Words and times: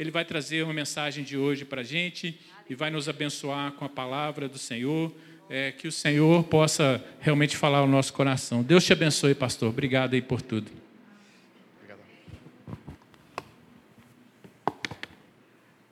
ele 0.00 0.10
vai 0.10 0.24
trazer 0.24 0.64
uma 0.64 0.72
mensagem 0.72 1.22
de 1.22 1.36
hoje 1.36 1.62
para 1.62 1.82
a 1.82 1.84
gente 1.84 2.40
e 2.70 2.74
vai 2.74 2.90
nos 2.90 3.06
abençoar 3.06 3.72
com 3.72 3.84
a 3.84 3.88
palavra 3.88 4.48
do 4.48 4.56
Senhor. 4.56 5.12
É, 5.50 5.72
que 5.72 5.86
o 5.86 5.92
Senhor 5.92 6.42
possa 6.44 7.04
realmente 7.20 7.54
falar 7.54 7.78
ao 7.78 7.86
nosso 7.86 8.12
coração. 8.14 8.62
Deus 8.62 8.82
te 8.82 8.94
abençoe, 8.94 9.34
pastor. 9.34 9.68
Obrigado 9.68 10.14
aí 10.14 10.22
por 10.22 10.40
tudo. 10.40 10.70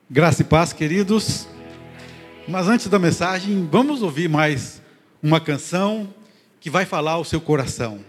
Graça 0.09 0.41
e 0.41 0.45
paz, 0.45 0.73
queridos. 0.73 1.47
Mas 2.47 2.67
antes 2.67 2.87
da 2.87 2.97
mensagem, 2.97 3.67
vamos 3.69 4.01
ouvir 4.01 4.27
mais 4.27 4.81
uma 5.21 5.39
canção 5.39 6.11
que 6.59 6.69
vai 6.69 6.85
falar 6.85 7.11
ao 7.11 7.23
seu 7.23 7.39
coração. 7.39 8.03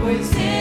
pois 0.00 0.30
eu 0.34 0.59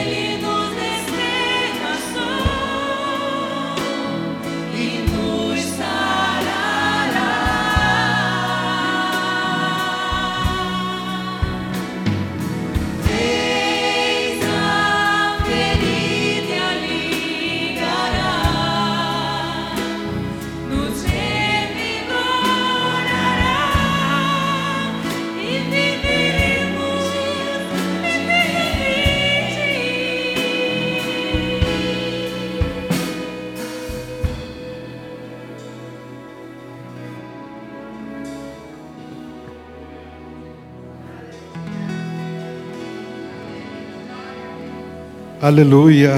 Aleluia. 45.49 46.13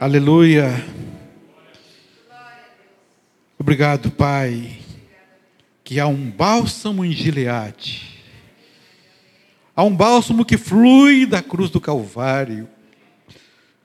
Aleluia. 0.00 0.84
Obrigado, 3.56 4.10
Pai, 4.10 4.80
que 5.84 6.00
há 6.00 6.08
um 6.08 6.28
bálsamo 6.28 7.04
em 7.04 7.12
Gileade. 7.12 8.18
Há 9.76 9.84
um 9.84 9.94
bálsamo 9.94 10.44
que 10.44 10.58
flui 10.58 11.24
da 11.24 11.40
cruz 11.40 11.70
do 11.70 11.80
Calvário. 11.80 12.68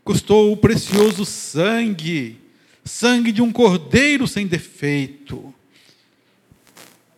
Custou 0.04 0.52
o 0.52 0.58
precioso 0.58 1.24
sangue, 1.24 2.42
sangue 2.84 3.32
de 3.32 3.44
um 3.44 3.52
cordeiro 3.52 4.28
sem 4.28 4.48
defeito. 4.48 5.54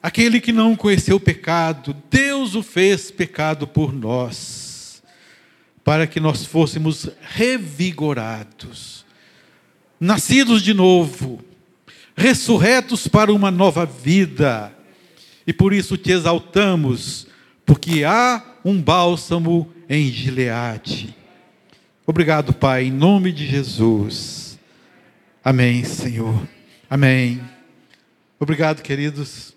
Aquele 0.03 0.41
que 0.41 0.51
não 0.51 0.75
conheceu 0.75 1.15
o 1.15 1.21
pecado, 1.21 1.95
Deus 2.11 2.53
o 2.53 2.61
fez 2.61 3.11
pecado 3.11 3.65
por 3.65 3.93
nós 3.93 4.68
para 5.89 6.05
que 6.05 6.19
nós 6.19 6.45
fôssemos 6.45 7.09
revigorados, 7.19 9.03
nascidos 9.99 10.61
de 10.61 10.71
novo, 10.71 11.43
ressurretos 12.15 13.07
para 13.07 13.33
uma 13.33 13.49
nova 13.49 13.87
vida. 13.87 14.71
E 15.47 15.51
por 15.51 15.73
isso 15.73 15.97
te 15.97 16.11
exaltamos, 16.11 17.25
porque 17.65 18.03
há 18.03 18.59
um 18.63 18.79
bálsamo 18.79 19.73
em 19.89 20.11
Gileade. 20.11 21.15
Obrigado, 22.05 22.53
Pai, 22.53 22.83
em 22.83 22.91
nome 22.91 23.31
de 23.31 23.47
Jesus. 23.47 24.59
Amém, 25.43 25.83
Senhor. 25.83 26.47
Amém. 26.87 27.41
Obrigado, 28.39 28.83
queridos. 28.83 29.55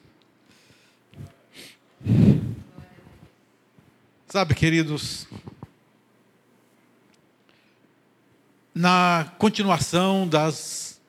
Sabe, 4.29 4.55
queridos, 4.55 5.26
na 8.74 9.30
continuação 9.38 10.26
das 10.26 11.00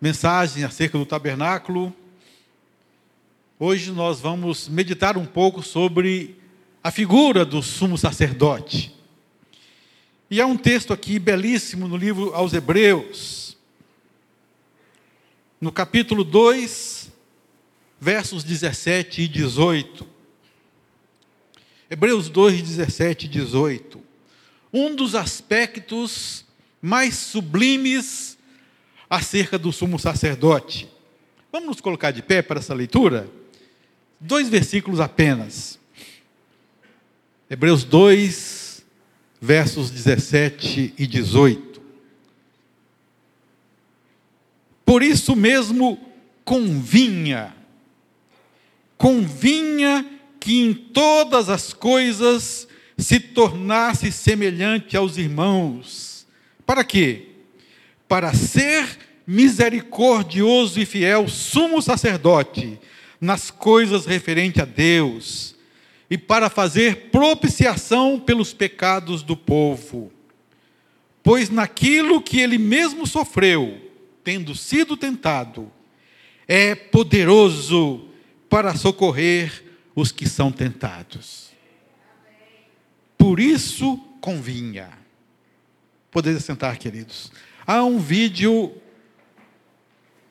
mensagens 0.00 0.64
acerca 0.64 0.98
do 0.98 1.06
tabernáculo, 1.06 1.94
hoje 3.58 3.92
nós 3.92 4.20
vamos 4.20 4.68
meditar 4.68 5.16
um 5.16 5.26
pouco 5.26 5.62
sobre 5.62 6.36
a 6.82 6.90
figura 6.90 7.44
do 7.44 7.62
sumo 7.62 7.96
sacerdote. 7.96 8.94
E 10.30 10.40
há 10.40 10.46
um 10.46 10.56
texto 10.56 10.92
aqui 10.92 11.18
belíssimo 11.18 11.86
no 11.86 11.96
livro 11.96 12.34
aos 12.34 12.52
Hebreus, 12.52 13.56
no 15.60 15.70
capítulo 15.70 16.24
2, 16.24 17.10
versos 18.00 18.42
17 18.42 19.22
e 19.22 19.28
18. 19.28 20.06
Hebreus 21.90 22.28
2, 22.28 22.60
17 22.60 23.26
e 23.26 23.28
18. 23.28 24.00
Um 24.72 24.94
dos 24.94 25.14
aspectos 25.14 26.44
mais 26.80 27.14
sublimes 27.14 28.38
acerca 29.08 29.58
do 29.58 29.72
sumo 29.72 29.98
sacerdote. 29.98 30.88
Vamos 31.50 31.68
nos 31.68 31.80
colocar 31.80 32.10
de 32.10 32.22
pé 32.22 32.42
para 32.42 32.60
essa 32.60 32.74
leitura? 32.74 33.28
Dois 34.20 34.48
versículos 34.48 35.00
apenas. 35.00 35.78
Hebreus 37.48 37.84
2, 37.84 38.84
versos 39.40 39.90
17 39.90 40.94
e 40.98 41.06
18. 41.06 41.80
Por 44.84 45.02
isso 45.02 45.34
mesmo 45.36 45.98
convinha, 46.44 47.54
convinha 48.96 50.04
que 50.40 50.60
em 50.60 50.72
todas 50.72 51.48
as 51.48 51.72
coisas 51.72 52.66
se 52.96 53.20
tornasse 53.20 54.10
semelhante 54.10 54.96
aos 54.96 55.18
irmãos 55.18 56.17
para 56.68 56.84
quê? 56.84 57.28
Para 58.06 58.34
ser 58.34 58.86
misericordioso 59.26 60.78
e 60.78 60.84
fiel 60.84 61.26
sumo 61.26 61.80
sacerdote 61.80 62.78
nas 63.18 63.50
coisas 63.50 64.04
referentes 64.04 64.60
a 64.60 64.66
Deus 64.66 65.56
e 66.10 66.18
para 66.18 66.50
fazer 66.50 67.08
propiciação 67.10 68.20
pelos 68.20 68.52
pecados 68.52 69.22
do 69.22 69.34
povo. 69.34 70.12
Pois 71.22 71.48
naquilo 71.48 72.20
que 72.20 72.38
ele 72.38 72.58
mesmo 72.58 73.06
sofreu, 73.06 73.90
tendo 74.22 74.54
sido 74.54 74.94
tentado, 74.94 75.72
é 76.46 76.74
poderoso 76.74 78.10
para 78.46 78.76
socorrer 78.76 79.64
os 79.96 80.12
que 80.12 80.28
são 80.28 80.52
tentados. 80.52 81.48
Por 83.16 83.40
isso 83.40 83.96
convinha. 84.20 85.07
Poder 86.10 86.40
sentar, 86.40 86.78
queridos. 86.78 87.30
Há 87.66 87.84
um 87.84 87.98
vídeo 87.98 88.72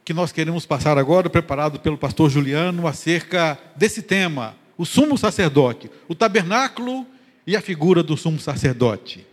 que 0.04 0.12
nós 0.12 0.32
queremos 0.32 0.66
passar 0.66 0.98
agora, 0.98 1.30
preparado 1.30 1.80
pelo 1.80 1.98
pastor 1.98 2.32
Juliano, 2.32 2.88
acerca 2.88 3.60
desse 3.76 4.02
tema, 4.02 4.56
o 4.76 4.86
sumo 4.86 5.18
sacerdote, 5.18 5.92
o 6.08 6.16
tabernáculo 6.16 7.06
e 7.46 7.56
a 7.56 7.62
figura 7.62 8.02
do 8.02 8.18
sumo 8.18 8.40
sacerdote. 8.40 9.28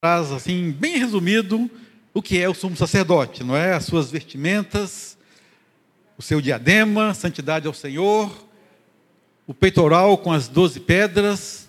Traz, 0.00 0.32
assim, 0.32 0.70
bem 0.70 0.96
resumido, 0.96 1.70
o 2.14 2.22
que 2.22 2.40
é 2.40 2.48
o 2.48 2.54
sumo 2.54 2.76
sacerdote, 2.76 3.44
não 3.44 3.54
é? 3.54 3.74
As 3.74 3.84
suas 3.84 4.10
vestimentas, 4.10 5.18
o 6.16 6.22
seu 6.22 6.40
diadema, 6.40 7.12
santidade 7.12 7.66
ao 7.66 7.74
Senhor, 7.74 8.32
o 9.46 9.52
peitoral 9.52 10.16
com 10.16 10.32
as 10.32 10.48
doze 10.48 10.80
pedras, 10.80 11.67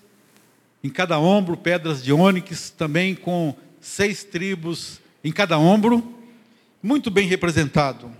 em 0.83 0.89
cada 0.89 1.19
ombro, 1.19 1.57
pedras 1.57 2.03
de 2.03 2.13
ônix, 2.13 2.69
também 2.69 3.13
com 3.15 3.55
seis 3.81 4.23
tribos 4.23 4.99
em 5.23 5.31
cada 5.31 5.57
ombro, 5.57 6.15
muito 6.81 7.11
bem 7.11 7.27
representado. 7.27 8.11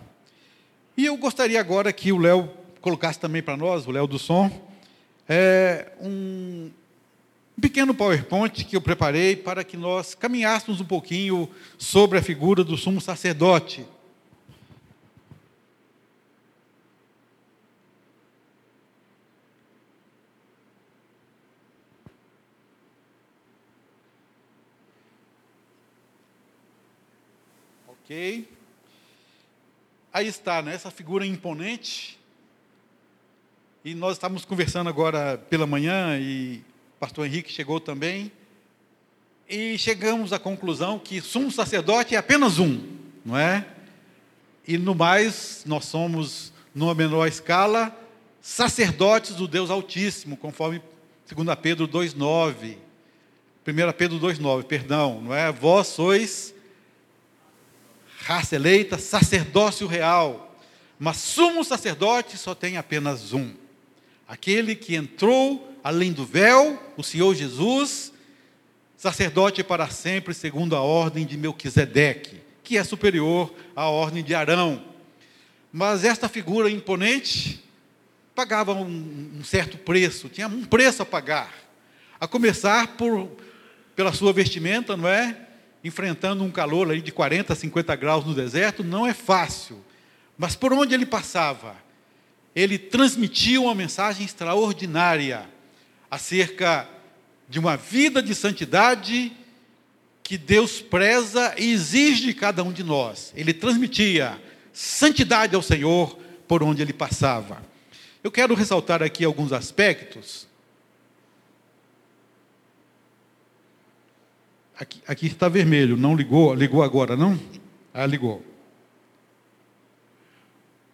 E 0.97 1.06
eu 1.06 1.15
gostaria 1.15 1.59
agora 1.59 1.94
que 1.94 2.11
o 2.11 2.17
Léo 2.17 2.50
colocasse 2.81 3.19
também 3.19 3.41
para 3.41 3.56
nós, 3.56 3.88
o 3.88 3.91
Léo 3.91 4.07
do 4.07 4.19
Som, 4.19 4.51
é, 5.27 5.94
um, 6.01 6.69
um 7.57 7.61
pequeno 7.61 7.94
PowerPoint 7.94 8.65
que 8.65 8.75
eu 8.75 8.81
preparei 8.81 9.35
para 9.35 9.63
que 9.63 9.77
nós 9.77 10.13
caminhássemos 10.13 10.81
um 10.81 10.85
pouquinho 10.85 11.50
sobre 11.77 12.17
a 12.17 12.21
figura 12.21 12.63
do 12.63 12.75
sumo 12.75 13.00
sacerdote. 13.00 13.85
Ok? 28.09 28.50
Aí 30.11 30.25
está, 30.25 30.63
né, 30.63 30.73
essa 30.73 30.89
figura 30.89 31.27
imponente. 31.27 32.17
E 33.85 33.94
nós 33.94 34.13
estávamos 34.13 34.44
conversando 34.44 34.89
agora 34.89 35.38
pela 35.47 35.67
manhã, 35.67 36.17
e 36.19 36.63
o 36.95 37.00
pastor 37.00 37.27
Henrique 37.27 37.51
chegou 37.51 37.79
também. 37.79 38.31
E 39.47 39.77
chegamos 39.77 40.33
à 40.33 40.39
conclusão 40.39 40.97
que 40.97 41.21
sumo 41.21 41.51
sacerdote 41.51 42.15
é 42.15 42.17
apenas 42.17 42.57
um, 42.57 42.81
não 43.23 43.38
é? 43.38 43.63
E 44.67 44.75
no 44.75 44.95
mais, 44.95 45.62
nós 45.67 45.85
somos, 45.85 46.51
numa 46.73 46.95
menor 46.95 47.27
escala, 47.27 47.95
sacerdotes 48.41 49.35
do 49.35 49.47
Deus 49.47 49.69
Altíssimo, 49.69 50.35
conforme 50.35 50.81
2 51.31 51.59
Pedro 51.62 51.88
2,9. 51.88 52.75
1 53.67 53.94
Pedro 53.95 54.19
2,9, 54.19 54.63
perdão, 54.63 55.21
não 55.21 55.31
é? 55.31 55.51
Vós 55.51 55.85
sois 55.89 56.55
raça 58.29 58.55
eleita, 58.55 58.99
sacerdócio 58.99 59.87
real. 59.87 60.55
Mas 60.99 61.17
sumo 61.17 61.63
sacerdote 61.63 62.37
só 62.37 62.53
tem 62.53 62.77
apenas 62.77 63.33
um. 63.33 63.55
Aquele 64.27 64.75
que 64.75 64.95
entrou 64.95 65.75
além 65.83 66.13
do 66.13 66.23
véu, 66.23 66.79
o 66.95 67.01
Senhor 67.01 67.33
Jesus, 67.33 68.13
sacerdote 68.95 69.63
para 69.63 69.89
sempre, 69.89 70.35
segundo 70.35 70.75
a 70.75 70.81
ordem 70.81 71.25
de 71.25 71.35
Melquisedeque, 71.37 72.39
que 72.63 72.77
é 72.77 72.83
superior 72.83 73.51
à 73.75 73.89
ordem 73.89 74.23
de 74.23 74.35
Arão. 74.35 74.83
Mas 75.73 76.03
esta 76.03 76.29
figura 76.29 76.69
imponente 76.69 77.63
pagava 78.35 78.73
um, 78.73 79.39
um 79.39 79.43
certo 79.43 79.75
preço, 79.75 80.29
tinha 80.29 80.47
um 80.47 80.65
preço 80.65 81.01
a 81.01 81.05
pagar. 81.05 81.51
A 82.19 82.27
começar 82.27 82.89
por, 82.95 83.27
pela 83.95 84.13
sua 84.13 84.31
vestimenta, 84.31 84.95
não 84.95 85.09
é? 85.09 85.49
Enfrentando 85.83 86.43
um 86.43 86.51
calor 86.51 86.91
aí 86.91 87.01
de 87.01 87.12
40, 87.12 87.55
50 87.55 87.95
graus 87.95 88.25
no 88.25 88.33
deserto, 88.33 88.83
não 88.83 89.07
é 89.07 89.13
fácil. 89.13 89.83
Mas 90.38 90.55
por 90.55 90.74
onde 90.74 90.93
ele 90.93 91.05
passava, 91.05 91.75
ele 92.55 92.77
transmitia 92.77 93.62
uma 93.62 93.75
mensagem 93.75 94.25
extraordinária 94.25 95.48
acerca 96.09 96.88
de 97.48 97.59
uma 97.59 97.77
vida 97.77 98.21
de 98.21 98.36
santidade 98.36 99.31
que 100.24 100.38
Deus 100.38 100.81
preza 100.81 101.55
e 101.57 101.71
exige 101.71 102.27
de 102.27 102.33
cada 102.33 102.63
um 102.63 102.71
de 102.71 102.83
nós. 102.83 103.33
Ele 103.36 103.53
transmitia 103.53 104.39
santidade 104.74 105.55
ao 105.55 105.62
Senhor 105.62 106.17
por 106.48 106.62
onde 106.62 106.81
ele 106.81 106.93
passava. 106.93 107.63
Eu 108.24 108.31
quero 108.31 108.53
ressaltar 108.53 109.01
aqui 109.01 109.24
alguns 109.24 109.53
aspectos 109.53 110.49
Aqui, 114.79 115.01
aqui 115.05 115.27
está 115.27 115.50
vermelho, 115.50 115.98
não 115.98 116.15
ligou? 116.15 116.53
Ligou 116.53 116.81
agora, 116.81 117.17
não? 117.17 117.38
Ah, 117.93 118.05
ligou. 118.05 118.41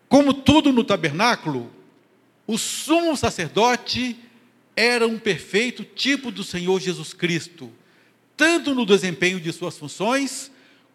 Como 0.10 0.34
tudo 0.34 0.74
no 0.74 0.84
tabernáculo, 0.84 1.72
o 2.48 2.58
sumo 2.58 3.15
sacerdote 3.15 4.18
era 4.75 5.08
um 5.08 5.20
perfeito 5.20 5.84
tipo 5.84 6.32
do 6.32 6.44
Senhor 6.44 6.80
Jesus 6.82 7.13
Cristo, 7.13 7.72
tanto 8.36 8.74
no 8.74 8.88
desempenho 8.88 9.39
de 9.39 9.54
suas 9.54 9.77
funções, 9.77 10.51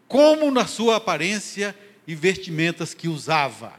como 0.09 0.51
na 0.51 0.67
sua 0.67 0.97
aparência 0.97 1.77
e 2.09 2.15
vestimentas 2.17 2.93
que 2.93 3.07
usava. 3.07 3.73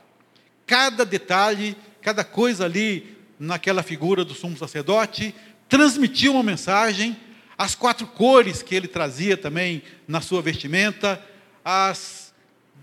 Cada 0.65 1.06
detalhe, 1.06 1.75
cada 2.01 2.24
coisa 2.24 2.63
ali 2.63 3.18
naquela 3.38 3.84
figura 3.84 4.24
do 4.24 4.34
sumo 4.34 4.58
sacerdote 4.58 5.36
transmitia 5.68 6.32
uma 6.32 6.44
mensagem 6.44 7.18
as 7.62 7.75
quatro 7.75 8.08
cores 8.08 8.63
que 8.63 8.74
ele 8.74 8.88
trazia 8.88 9.38
também 9.38 9.84
na 10.08 10.20
sua 10.20 10.41
vestimenta, 10.41 11.24
as 11.63 12.34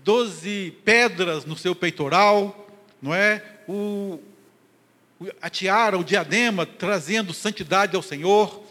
doze 0.05 0.73
pedras 0.85 1.43
no 1.43 1.57
seu 1.57 1.75
peitoral, 1.75 2.65
não 3.01 3.13
é? 3.13 3.43
O, 3.67 4.21
a 5.41 5.49
tiara, 5.49 5.97
o 5.97 6.03
diadema, 6.03 6.65
trazendo 6.65 7.33
santidade 7.33 7.93
ao 7.93 8.01
Senhor. 8.01 8.63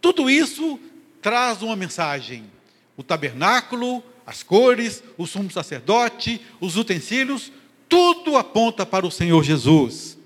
Tudo 0.00 0.28
isso 0.28 0.80
traz 1.22 1.62
uma 1.62 1.76
mensagem. 1.76 2.50
O 2.96 3.04
tabernáculo, 3.04 4.02
as 4.26 4.42
cores, 4.42 5.00
o 5.16 5.28
sumo 5.28 5.48
sacerdote, 5.48 6.40
os 6.60 6.76
utensílios, 6.76 7.52
tudo 7.88 8.36
aponta 8.36 8.84
para 8.84 9.06
o 9.06 9.12
Senhor 9.12 9.44
Jesus. 9.44 10.18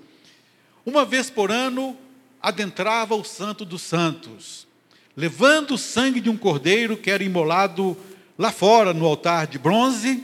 Uma 0.83 1.05
vez 1.05 1.29
por 1.29 1.51
ano, 1.51 1.95
adentrava 2.41 3.13
o 3.13 3.23
Santo 3.23 3.63
dos 3.63 3.83
Santos 3.83 4.70
levando 5.15 5.75
o 5.75 5.77
sangue 5.77 6.19
de 6.19 6.29
um 6.29 6.37
cordeiro 6.37 6.97
que 6.97 7.11
era 7.11 7.23
imolado 7.23 7.97
lá 8.37 8.51
fora 8.51 8.93
no 8.93 9.05
altar 9.05 9.47
de 9.47 9.59
bronze. 9.59 10.23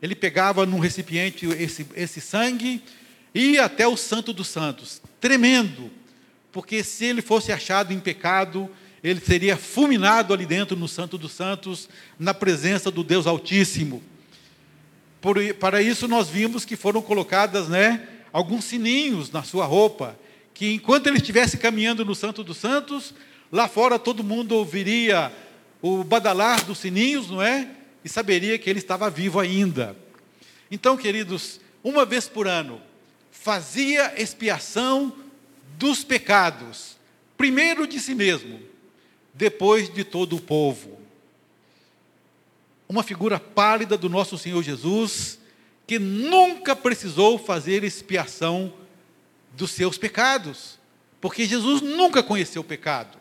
Ele 0.00 0.14
pegava 0.14 0.64
num 0.64 0.78
recipiente 0.78 1.46
esse, 1.46 1.86
esse 1.94 2.20
sangue 2.20 2.82
e 3.34 3.52
ia 3.52 3.64
até 3.64 3.86
o 3.86 3.96
Santo 3.96 4.32
dos 4.32 4.48
Santos, 4.48 5.02
tremendo, 5.20 5.90
porque 6.50 6.82
se 6.82 7.04
ele 7.04 7.20
fosse 7.20 7.52
achado 7.52 7.92
em 7.92 8.00
pecado, 8.00 8.70
ele 9.02 9.20
seria 9.20 9.56
fulminado 9.56 10.32
ali 10.32 10.46
dentro 10.46 10.76
no 10.76 10.88
Santo 10.88 11.18
dos 11.18 11.32
Santos, 11.32 11.88
na 12.18 12.32
presença 12.32 12.90
do 12.90 13.04
Deus 13.04 13.26
Altíssimo. 13.26 14.02
Por, 15.20 15.36
para 15.54 15.82
isso 15.82 16.08
nós 16.08 16.28
vimos 16.28 16.64
que 16.64 16.76
foram 16.76 17.02
colocadas, 17.02 17.68
né, 17.68 18.08
alguns 18.32 18.64
sininhos 18.64 19.30
na 19.30 19.42
sua 19.42 19.66
roupa, 19.66 20.18
que 20.54 20.72
enquanto 20.72 21.06
ele 21.06 21.18
estivesse 21.18 21.56
caminhando 21.58 22.04
no 22.04 22.14
Santo 22.14 22.42
dos 22.42 22.56
Santos, 22.56 23.14
lá 23.50 23.68
fora 23.68 23.98
todo 23.98 24.24
mundo 24.24 24.52
ouviria 24.52 25.32
o 25.80 26.02
badalar 26.02 26.64
dos 26.64 26.78
sininhos, 26.78 27.30
não 27.30 27.42
é? 27.42 27.70
E 28.04 28.08
saberia 28.08 28.58
que 28.58 28.68
ele 28.68 28.78
estava 28.78 29.10
vivo 29.10 29.38
ainda. 29.38 29.96
Então, 30.70 30.96
queridos, 30.96 31.60
uma 31.82 32.04
vez 32.04 32.28
por 32.28 32.46
ano, 32.46 32.80
fazia 33.30 34.20
expiação 34.20 35.14
dos 35.78 36.02
pecados, 36.02 36.96
primeiro 37.36 37.86
de 37.86 38.00
si 38.00 38.14
mesmo, 38.14 38.60
depois 39.32 39.92
de 39.92 40.04
todo 40.04 40.36
o 40.36 40.40
povo. 40.40 40.98
Uma 42.88 43.02
figura 43.02 43.38
pálida 43.38 43.96
do 43.96 44.08
nosso 44.08 44.36
Senhor 44.36 44.62
Jesus, 44.62 45.38
que 45.86 45.98
nunca 45.98 46.74
precisou 46.74 47.38
fazer 47.38 47.84
expiação 47.84 48.72
dos 49.56 49.70
seus 49.70 49.96
pecados, 49.96 50.78
porque 51.20 51.46
Jesus 51.46 51.80
nunca 51.80 52.22
conheceu 52.22 52.62
o 52.62 52.64
pecado. 52.64 53.17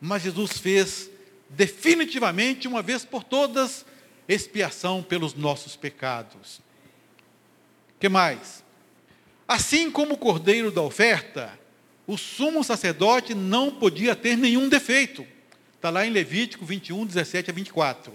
Mas 0.00 0.22
Jesus 0.22 0.58
fez 0.58 1.10
definitivamente, 1.48 2.68
uma 2.68 2.82
vez 2.82 3.04
por 3.04 3.24
todas, 3.24 3.84
expiação 4.28 5.02
pelos 5.02 5.34
nossos 5.34 5.76
pecados. 5.76 6.60
Que 7.98 8.08
mais? 8.08 8.64
Assim 9.46 9.90
como 9.90 10.14
o 10.14 10.18
cordeiro 10.18 10.70
da 10.70 10.82
oferta, 10.82 11.58
o 12.06 12.16
sumo 12.16 12.62
sacerdote 12.62 13.34
não 13.34 13.70
podia 13.70 14.14
ter 14.14 14.36
nenhum 14.36 14.68
defeito. 14.68 15.26
Está 15.74 15.90
lá 15.90 16.06
em 16.06 16.10
Levítico 16.10 16.64
21, 16.64 17.06
17 17.06 17.50
a 17.50 17.54
24. 17.54 18.12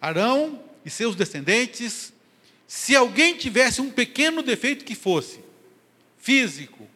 Arão 0.00 0.62
e 0.84 0.90
seus 0.90 1.16
descendentes, 1.16 2.12
se 2.66 2.94
alguém 2.94 3.36
tivesse 3.36 3.80
um 3.80 3.90
pequeno 3.90 4.42
defeito 4.42 4.84
que 4.84 4.94
fosse 4.94 5.40
físico, 6.18 6.88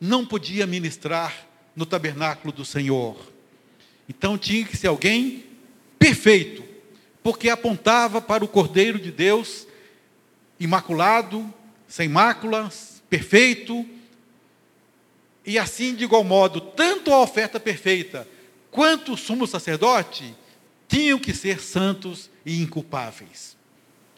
não 0.00 0.26
podia 0.26 0.66
ministrar 0.66 1.47
no 1.78 1.86
tabernáculo 1.86 2.52
do 2.52 2.64
Senhor. 2.64 3.16
Então 4.08 4.36
tinha 4.36 4.64
que 4.64 4.76
ser 4.76 4.88
alguém 4.88 5.44
perfeito, 5.96 6.64
porque 7.22 7.48
apontava 7.48 8.20
para 8.20 8.44
o 8.44 8.48
Cordeiro 8.48 8.98
de 8.98 9.12
Deus, 9.12 9.64
imaculado, 10.58 11.54
sem 11.86 12.08
máculas, 12.08 13.00
perfeito, 13.08 13.86
e 15.46 15.56
assim, 15.56 15.94
de 15.94 16.02
igual 16.02 16.24
modo, 16.24 16.60
tanto 16.60 17.12
a 17.12 17.22
oferta 17.22 17.60
perfeita 17.60 18.26
quanto 18.72 19.12
o 19.12 19.16
sumo 19.16 19.46
sacerdote 19.46 20.34
tinham 20.88 21.18
que 21.18 21.32
ser 21.32 21.60
santos 21.60 22.28
e 22.44 22.60
inculpáveis. 22.60 23.56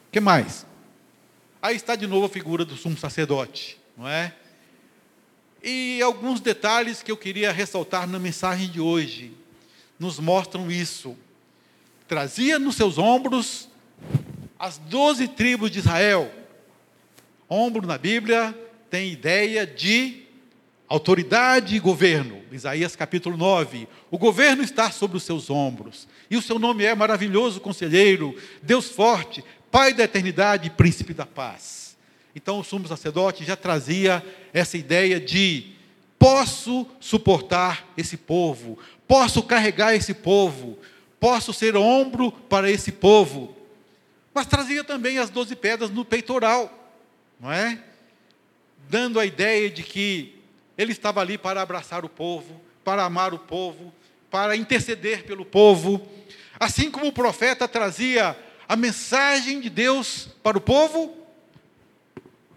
O 0.08 0.12
que 0.12 0.18
mais? 0.18 0.64
Aí 1.60 1.76
está 1.76 1.94
de 1.94 2.06
novo 2.06 2.24
a 2.24 2.30
figura 2.30 2.64
do 2.64 2.74
sumo 2.74 2.96
sacerdote, 2.96 3.78
não 3.98 4.08
é? 4.08 4.34
E 5.62 6.00
alguns 6.02 6.40
detalhes 6.40 7.02
que 7.02 7.12
eu 7.12 7.16
queria 7.16 7.52
ressaltar 7.52 8.06
na 8.06 8.18
mensagem 8.18 8.68
de 8.68 8.80
hoje 8.80 9.32
nos 9.98 10.18
mostram 10.18 10.70
isso. 10.70 11.16
Trazia 12.08 12.58
nos 12.58 12.76
seus 12.76 12.98
ombros 12.98 13.68
as 14.58 14.78
doze 14.78 15.28
tribos 15.28 15.70
de 15.70 15.78
Israel. 15.78 16.30
Ombro 17.48 17.86
na 17.86 17.98
Bíblia 17.98 18.56
tem 18.88 19.12
ideia 19.12 19.66
de 19.66 20.22
autoridade 20.88 21.76
e 21.76 21.78
governo. 21.78 22.42
Isaías 22.50 22.96
capítulo 22.96 23.36
9. 23.36 23.86
O 24.10 24.18
governo 24.18 24.62
está 24.62 24.90
sobre 24.90 25.16
os 25.16 25.22
seus 25.22 25.50
ombros. 25.50 26.08
E 26.30 26.36
o 26.36 26.42
seu 26.42 26.58
nome 26.58 26.84
é 26.84 26.94
maravilhoso 26.94 27.60
conselheiro, 27.60 28.34
Deus 28.62 28.88
forte, 28.90 29.44
Pai 29.70 29.94
da 29.94 30.02
eternidade 30.02 30.66
e 30.66 30.70
príncipe 30.70 31.14
da 31.14 31.24
paz. 31.24 31.79
Então 32.34 32.58
o 32.58 32.64
sumo 32.64 32.86
sacerdote 32.86 33.44
já 33.44 33.56
trazia 33.56 34.24
essa 34.52 34.76
ideia 34.76 35.18
de 35.20 35.72
posso 36.18 36.86
suportar 37.00 37.88
esse 37.96 38.16
povo, 38.16 38.78
posso 39.08 39.42
carregar 39.42 39.94
esse 39.94 40.14
povo, 40.14 40.78
posso 41.18 41.52
ser 41.52 41.76
ombro 41.76 42.30
para 42.30 42.70
esse 42.70 42.92
povo. 42.92 43.56
Mas 44.32 44.46
trazia 44.46 44.84
também 44.84 45.18
as 45.18 45.30
doze 45.30 45.56
pedras 45.56 45.90
no 45.90 46.04
peitoral, 46.04 46.92
não 47.40 47.50
é? 47.50 47.82
Dando 48.88 49.18
a 49.18 49.26
ideia 49.26 49.70
de 49.70 49.82
que 49.82 50.40
ele 50.76 50.92
estava 50.92 51.20
ali 51.20 51.36
para 51.36 51.60
abraçar 51.60 52.04
o 52.04 52.08
povo, 52.08 52.60
para 52.84 53.04
amar 53.04 53.34
o 53.34 53.38
povo, 53.38 53.92
para 54.30 54.54
interceder 54.56 55.24
pelo 55.24 55.44
povo. 55.44 56.06
Assim 56.58 56.90
como 56.90 57.06
o 57.08 57.12
profeta 57.12 57.66
trazia 57.66 58.36
a 58.68 58.76
mensagem 58.76 59.60
de 59.60 59.68
Deus 59.68 60.28
para 60.42 60.56
o 60.56 60.60
povo, 60.60 61.19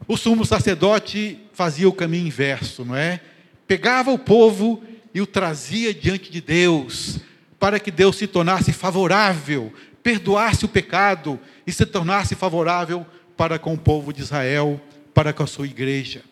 o 0.08 0.18
sumo 0.18 0.46
sacerdote 0.46 1.40
fazia 1.54 1.88
o 1.88 1.94
caminho 1.94 2.28
inverso, 2.28 2.84
não 2.84 2.96
é? 2.96 3.22
Pegava 3.68 4.12
o 4.12 4.20
povo 4.20 4.84
e 5.14 5.22
o 5.22 5.28
trazia 5.28 5.94
diante 5.94 6.32
de 6.32 6.42
Deus, 6.42 7.20
para 7.60 7.80
que 7.80 7.92
Deus 7.92 8.18
se 8.18 8.28
tornasse 8.28 8.74
favorável, 8.74 9.72
perdoasse 10.02 10.66
o 10.66 10.70
pecado 10.70 11.40
e 11.66 11.72
se 11.72 11.86
tornasse 11.86 12.36
favorável 12.36 13.06
para 13.38 13.58
com 13.58 13.74
o 13.74 13.78
povo 13.78 14.12
de 14.12 14.22
Israel, 14.22 14.82
para 15.14 15.32
com 15.32 15.44
a 15.44 15.48
sua 15.48 15.66
igreja. 15.66 16.24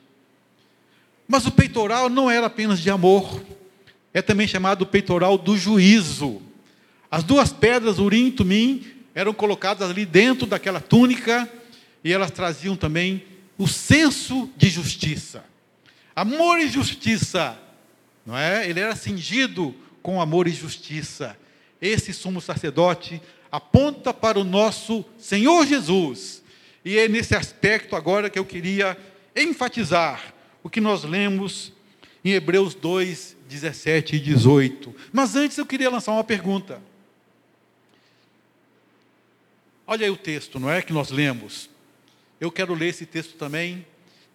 Mas 1.28 1.46
o 1.46 1.52
peitoral 1.52 2.10
não 2.10 2.30
era 2.30 2.48
apenas 2.48 2.80
de 2.80 2.90
amor, 2.90 3.42
é 4.14 4.22
também 4.22 4.48
chamado 4.48 4.86
peitoral 4.86 5.38
do 5.38 5.58
juízo. 5.58 6.42
As 7.10 7.24
duas 7.24 7.54
pedras, 7.54 8.00
Urim 8.00 8.28
e 8.28 8.32
Tumim, 8.32 8.86
eram 9.16 9.34
colocadas 9.34 9.90
ali 9.90 10.06
dentro 10.06 10.46
daquela 10.46 10.82
túnica 10.82 11.50
e 12.04 12.12
elas 12.12 12.32
traziam 12.32 12.76
também 12.76 13.24
o 13.62 13.68
senso 13.68 14.50
de 14.58 14.70
justiça. 14.70 15.46
Amor 16.16 16.60
e 16.60 16.68
justiça, 16.68 17.56
não 18.26 18.36
é? 18.36 18.68
Ele 18.68 18.80
era 18.80 18.96
cingido 18.96 19.76
com 20.02 20.20
amor 20.20 20.48
e 20.48 20.52
justiça. 20.52 21.38
Esse 21.80 22.12
sumo 22.12 22.42
sacerdote 22.42 23.22
aponta 23.52 24.12
para 24.12 24.40
o 24.40 24.44
nosso 24.44 25.06
Senhor 25.16 25.68
Jesus. 25.68 26.42
E 26.84 26.98
é 26.98 27.08
nesse 27.08 27.36
aspecto 27.36 27.96
agora 27.96 28.32
que 28.32 28.40
eu 28.40 28.46
queria 28.46 28.98
enfatizar 29.36 30.34
o 30.64 30.70
que 30.70 30.82
nós 30.82 31.04
lemos 31.04 31.72
em 32.26 32.32
Hebreus 32.32 32.74
2, 32.74 33.38
17 33.48 34.16
e 34.16 34.20
18. 34.20 34.96
Mas 35.14 35.36
antes 35.36 35.60
eu 35.60 35.68
queria 35.68 35.92
lançar 35.92 36.14
uma 36.14 36.24
pergunta. 36.24 36.82
Olha 39.86 40.08
aí 40.08 40.10
o 40.10 40.18
texto, 40.18 40.60
não 40.60 40.72
é 40.72 40.82
que 40.82 40.92
nós 40.92 41.12
lemos. 41.12 41.70
Eu 42.42 42.52
quero 42.52 42.74
ler 42.74 42.88
esse 42.88 43.06
texto 43.06 43.36
também 43.36 43.86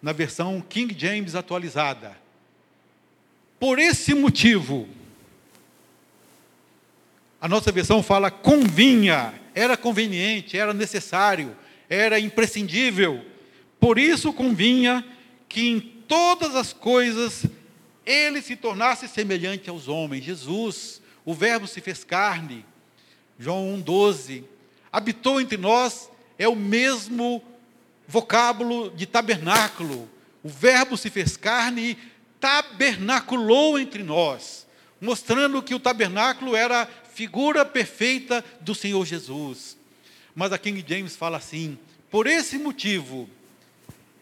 na 0.01 0.13
versão 0.13 0.61
King 0.61 0.95
James 0.97 1.35
atualizada. 1.35 2.17
Por 3.59 3.79
esse 3.79 4.13
motivo, 4.13 4.87
a 7.41 7.49
nossa 7.49 7.69
versão 7.69 8.01
fala 8.01 8.31
convinha, 8.31 9.33
era 9.53 9.75
conveniente, 9.75 10.57
era 10.57 10.73
necessário, 10.73 11.53
era 11.89 12.17
imprescindível. 12.17 13.25
Por 13.77 13.99
isso 13.99 14.31
convinha 14.31 15.05
que 15.49 15.67
em 15.67 15.81
todas 15.81 16.55
as 16.55 16.71
coisas 16.71 17.45
ele 18.05 18.41
se 18.41 18.55
tornasse 18.55 19.05
semelhante 19.09 19.69
aos 19.69 19.89
homens. 19.89 20.23
Jesus, 20.23 21.01
o 21.25 21.33
Verbo 21.33 21.67
se 21.67 21.81
fez 21.81 22.05
carne. 22.05 22.65
João 23.37 23.77
1,12. 23.83 24.45
Habitou 24.93 25.41
entre 25.41 25.57
nós, 25.57 26.09
é 26.39 26.47
o 26.47 26.55
mesmo 26.55 27.43
vocábulo 28.07 28.89
de 28.91 29.05
tabernáculo. 29.05 30.09
O 30.43 30.49
Verbo 30.49 30.95
se 30.95 31.09
fez 31.09 31.35
carne 31.35 31.91
e 31.91 31.97
tabernaculou 32.39 33.77
entre 33.77 34.03
nós, 34.03 34.65
mostrando 35.01 35.61
que 35.61 35.75
o 35.75 35.79
tabernáculo 35.79 36.55
era 36.55 36.83
a 36.83 36.85
figura 36.85 37.65
perfeita 37.65 38.43
do 38.61 38.73
Senhor 38.73 39.05
Jesus. 39.05 39.77
Mas 40.33 40.53
a 40.53 40.57
King 40.57 40.85
James 40.87 41.15
fala 41.15 41.37
assim: 41.37 41.77
por 42.09 42.27
esse 42.27 42.57
motivo, 42.57 43.29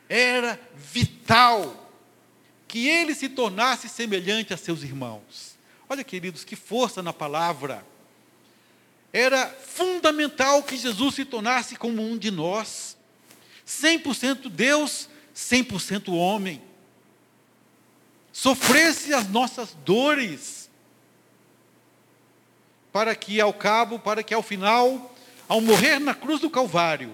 era 0.09 0.59
vital 0.75 1.91
que 2.67 2.87
ele 2.87 3.13
se 3.13 3.29
tornasse 3.29 3.87
semelhante 3.87 4.53
a 4.53 4.57
seus 4.57 4.83
irmãos. 4.83 5.55
Olha, 5.87 6.03
queridos, 6.03 6.43
que 6.43 6.55
força 6.55 7.03
na 7.03 7.13
palavra. 7.13 7.85
Era 9.13 9.47
fundamental 9.47 10.61
que 10.63 10.75
Jesus 10.75 11.15
se 11.15 11.25
tornasse 11.25 11.75
como 11.75 12.01
um 12.01 12.17
de 12.17 12.31
nós. 12.31 12.97
100% 13.65 14.49
Deus, 14.49 15.09
100% 15.35 16.13
homem. 16.13 16.61
Sofresse 18.31 19.13
as 19.13 19.27
nossas 19.29 19.75
dores. 19.85 20.69
para 22.91 23.13
que 23.13 23.41
ao 23.41 23.53
cabo, 23.53 23.99
para 23.99 24.23
que 24.23 24.33
ao 24.33 24.41
final, 24.41 25.13
ao 25.49 25.59
morrer 25.59 25.99
na 25.99 26.13
cruz 26.13 26.39
do 26.39 26.49
Calvário, 26.49 27.13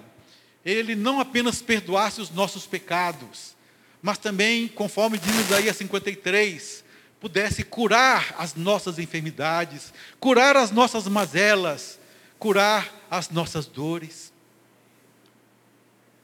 ele 0.64 0.94
não 0.94 1.18
apenas 1.18 1.60
perdoasse 1.60 2.20
os 2.20 2.30
nossos 2.30 2.66
pecados, 2.66 3.56
mas 4.00 4.16
também, 4.16 4.68
conforme 4.68 5.18
diz 5.18 5.34
Isaías 5.34 5.76
53, 5.76 6.84
pudesse 7.20 7.64
curar 7.64 8.34
as 8.38 8.54
nossas 8.54 8.98
enfermidades, 8.98 9.92
curar 10.20 10.56
as 10.56 10.70
nossas 10.70 11.06
mazelas, 11.08 11.98
curar 12.38 12.92
as 13.10 13.30
nossas 13.30 13.66
dores, 13.66 14.31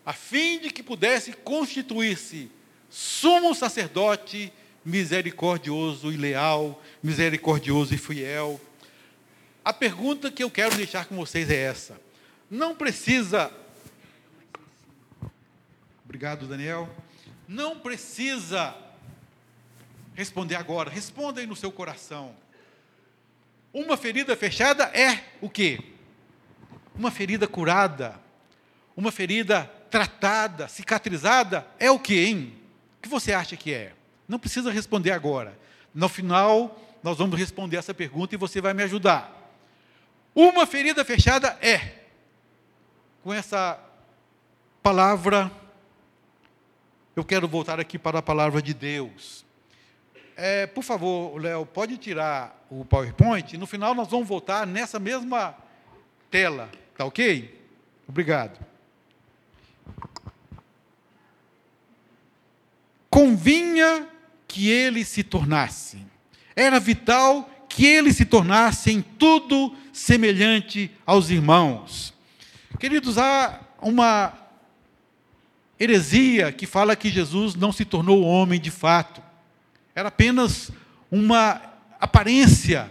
a 0.09 0.15
fim 0.15 0.59
de 0.59 0.71
que 0.71 0.83
pudesse 0.83 1.35
constituir-se 1.35 2.51
sumo 2.89 3.55
sacerdote 3.55 4.51
misericordioso 4.83 6.11
e 6.11 6.17
leal, 6.17 6.83
misericordioso 7.03 7.93
e 7.93 7.99
fiel. 7.99 8.59
A 9.63 9.71
pergunta 9.71 10.31
que 10.31 10.43
eu 10.43 10.51
quero 10.51 10.75
deixar 10.77 11.05
com 11.05 11.15
vocês 11.15 11.51
é 11.51 11.57
essa: 11.57 12.01
não 12.51 12.75
precisa. 12.75 13.53
Obrigado, 16.07 16.47
Daniel. 16.47 16.89
Não 17.47 17.79
precisa 17.79 18.75
responder 20.15 20.55
agora, 20.55 20.89
responda 20.89 21.43
aí 21.43 21.47
no 21.47 21.55
seu 21.55 21.71
coração. 21.71 22.35
Uma 23.75 23.95
ferida 23.95 24.35
fechada 24.35 24.85
é 24.85 25.23
o 25.43 25.51
quê? 25.51 25.79
Uma 26.95 27.11
ferida 27.11 27.47
curada, 27.47 28.19
uma 28.97 29.13
ferida 29.13 29.71
tratada, 29.91 30.69
cicatrizada, 30.69 31.67
é 31.79 31.91
o 31.91 31.99
quê, 31.99 32.27
hein? 32.27 32.59
O 32.99 33.03
que 33.03 33.09
você 33.09 33.33
acha 33.33 33.57
que 33.57 33.73
é? 33.73 33.93
Não 34.27 34.39
precisa 34.39 34.71
responder 34.71 35.11
agora. 35.13 35.59
No 35.95 36.09
final, 36.09 36.81
nós 37.03 37.19
vamos 37.19 37.39
responder 37.39 37.77
essa 37.77 37.95
pergunta 37.95 38.35
e 38.35 38.39
você 38.39 38.61
vai 38.61 38.75
me 38.75 38.83
ajudar. 38.83 39.35
Uma 40.35 40.67
ferida 40.67 41.05
fechada 41.05 41.59
é, 41.61 41.95
com 43.23 43.33
essa 43.33 43.79
palavra, 44.83 45.51
eu 47.17 47.25
quero 47.25 47.49
voltar 47.49 47.81
aqui 47.81 47.99
para 47.99 48.19
a 48.19 48.23
palavra 48.23 48.63
de 48.63 48.73
Deus. 48.73 49.45
É, 50.37 50.67
por 50.67 50.85
favor, 50.85 51.37
Léo, 51.41 51.67
pode 51.67 51.97
tirar 51.97 52.65
o 52.71 52.85
PowerPoint. 52.85 53.57
No 53.57 53.67
final, 53.67 53.95
nós 53.95 54.09
vamos 54.09 54.29
voltar 54.29 54.67
nessa 54.67 55.01
mesma 55.01 55.57
tela. 56.31 56.71
Tá 56.97 57.05
ok? 57.05 57.61
Obrigado. 58.07 58.68
Convinha 63.19 64.07
que 64.47 64.71
ele 64.71 65.05
se 65.05 65.25
tornasse. 65.25 65.99
Era 66.55 66.79
vital 66.79 67.51
que 67.69 67.85
ele 67.85 68.13
se 68.13 68.25
tornasse 68.25 68.93
em 68.93 69.03
tudo 69.03 69.75
semelhante 69.93 70.89
aos 71.05 71.29
irmãos. 71.29 72.15
Queridos, 72.79 73.19
há 73.19 73.59
uma 73.83 74.35
heresia 75.81 76.53
que 76.53 76.65
fala 76.65 76.95
que 76.95 77.11
Jesus 77.11 77.57
não 77.57 77.73
se 77.73 77.85
tornou 77.85 78.23
homem 78.23 78.61
de 78.61 78.71
fato. 78.71 79.21
Era 79.97 80.11
apenas 80.11 80.71
uma 81.11 81.61
aparência. 81.99 82.89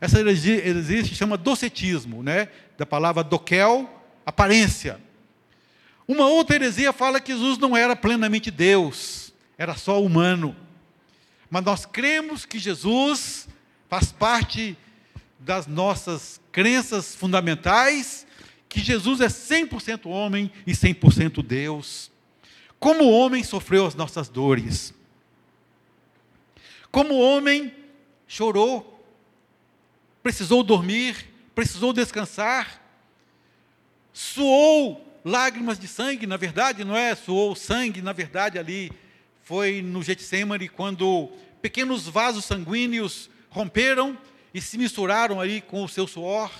Essa 0.00 0.18
heresia, 0.18 0.56
heresia 0.56 1.04
se 1.04 1.14
chama 1.14 1.36
docetismo, 1.36 2.20
né? 2.20 2.48
da 2.76 2.84
palavra 2.84 3.22
doquel, 3.22 3.88
aparência. 4.26 5.00
Uma 6.08 6.26
outra 6.26 6.56
heresia 6.56 6.92
fala 6.92 7.20
que 7.20 7.30
Jesus 7.30 7.58
não 7.58 7.76
era 7.76 7.94
plenamente 7.94 8.50
Deus, 8.50 9.27
era 9.58 9.76
só 9.76 10.00
humano. 10.00 10.56
Mas 11.50 11.64
nós 11.64 11.84
cremos 11.84 12.46
que 12.46 12.58
Jesus 12.58 13.48
faz 13.88 14.12
parte 14.12 14.78
das 15.38 15.66
nossas 15.66 16.40
crenças 16.52 17.14
fundamentais, 17.16 18.26
que 18.68 18.80
Jesus 18.80 19.20
é 19.20 19.26
100% 19.26 20.06
homem 20.06 20.52
e 20.64 20.72
100% 20.72 21.42
Deus. 21.42 22.10
Como 22.78 23.10
homem 23.10 23.42
sofreu 23.42 23.84
as 23.86 23.94
nossas 23.96 24.28
dores. 24.28 24.94
Como 26.92 27.18
homem 27.18 27.74
chorou, 28.26 29.04
precisou 30.22 30.62
dormir, 30.62 31.28
precisou 31.54 31.92
descansar, 31.92 32.82
suou 34.12 35.04
lágrimas 35.24 35.78
de 35.78 35.88
sangue, 35.88 36.26
na 36.26 36.36
verdade, 36.36 36.84
não 36.84 36.96
é? 36.96 37.14
Suou 37.14 37.56
sangue, 37.56 38.00
na 38.00 38.12
verdade, 38.12 38.58
ali 38.58 38.92
foi 39.48 39.80
no 39.80 40.02
Getsemane, 40.02 40.68
quando 40.68 41.30
pequenos 41.62 42.06
vasos 42.06 42.44
sanguíneos 42.44 43.30
romperam 43.48 44.18
e 44.52 44.60
se 44.60 44.76
misturaram 44.76 45.40
ali 45.40 45.62
com 45.62 45.82
o 45.82 45.88
seu 45.88 46.06
suor. 46.06 46.52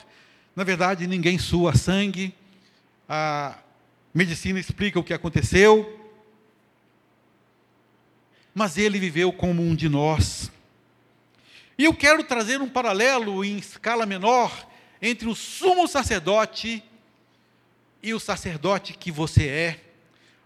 Na 0.57 0.65
verdade, 0.65 1.07
ninguém 1.07 1.37
sua 1.37 1.75
sangue. 1.75 2.35
A 3.07 3.59
medicina 4.15 4.59
explica 4.59 4.99
o 4.99 5.05
que 5.05 5.13
aconteceu. 5.13 6.01
Mas 8.55 8.79
ele 8.79 8.99
viveu 8.99 9.35
como 9.35 9.61
um 9.61 9.75
de 9.75 9.91
nós. 9.91 10.51
E 11.77 11.85
eu 11.85 11.93
quero 11.93 12.25
trazer 12.25 12.63
um 12.63 12.71
paralelo 12.71 13.45
em 13.45 13.59
escala 13.59 14.07
menor 14.07 14.67
entre 15.03 15.29
o 15.29 15.35
sumo 15.35 15.87
sacerdote 15.87 16.83
e 18.03 18.15
o 18.15 18.19
sacerdote 18.19 18.95
que 18.95 19.13
você 19.13 19.47
é, 19.47 19.81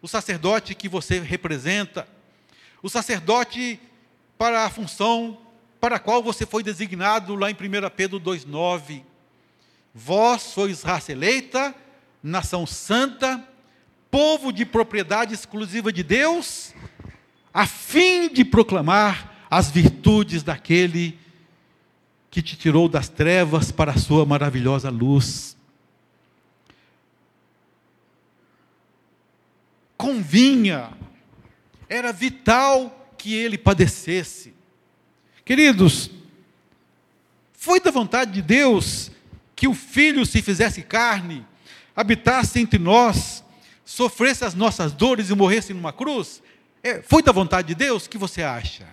o 0.02 0.08
sacerdote 0.08 0.74
que 0.74 0.88
você 0.88 1.20
representa 1.20 2.04
o 2.82 2.88
sacerdote 2.88 3.80
para 4.36 4.64
a 4.64 4.70
função 4.70 5.38
para 5.80 5.96
a 5.96 5.98
qual 5.98 6.22
você 6.22 6.46
foi 6.46 6.62
designado 6.62 7.34
lá 7.34 7.50
em 7.50 7.54
1 7.54 7.56
Pedro 7.96 8.20
2,9. 8.20 9.02
Vós 9.94 10.42
sois 10.42 10.82
raça 10.82 11.12
eleita, 11.12 11.74
nação 12.22 12.66
santa, 12.66 13.42
povo 14.10 14.52
de 14.52 14.64
propriedade 14.64 15.34
exclusiva 15.34 15.92
de 15.92 16.02
Deus, 16.02 16.72
a 17.52 17.66
fim 17.66 18.28
de 18.28 18.44
proclamar 18.44 19.46
as 19.50 19.70
virtudes 19.70 20.42
daquele 20.42 21.18
que 22.30 22.40
te 22.40 22.56
tirou 22.56 22.88
das 22.88 23.08
trevas 23.08 23.70
para 23.70 23.92
a 23.92 23.98
sua 23.98 24.24
maravilhosa 24.24 24.88
luz. 24.88 25.56
Convinha 29.96 30.90
era 31.92 32.10
vital 32.10 33.14
que 33.18 33.34
ele 33.34 33.58
padecesse. 33.58 34.54
Queridos, 35.44 36.10
foi 37.52 37.78
da 37.80 37.90
vontade 37.90 38.32
de 38.32 38.40
Deus 38.40 39.10
que 39.54 39.68
o 39.68 39.74
Filho 39.74 40.24
se 40.24 40.40
fizesse 40.40 40.82
carne, 40.82 41.46
habitasse 41.94 42.58
entre 42.58 42.78
nós, 42.78 43.44
sofresse 43.84 44.42
as 44.42 44.54
nossas 44.54 44.92
dores 44.92 45.28
e 45.28 45.34
morresse 45.34 45.74
numa 45.74 45.92
cruz? 45.92 46.42
É, 46.82 47.02
foi 47.02 47.22
da 47.22 47.30
vontade 47.30 47.68
de 47.68 47.74
Deus? 47.74 48.06
O 48.06 48.10
que 48.10 48.16
você 48.16 48.42
acha? 48.42 48.88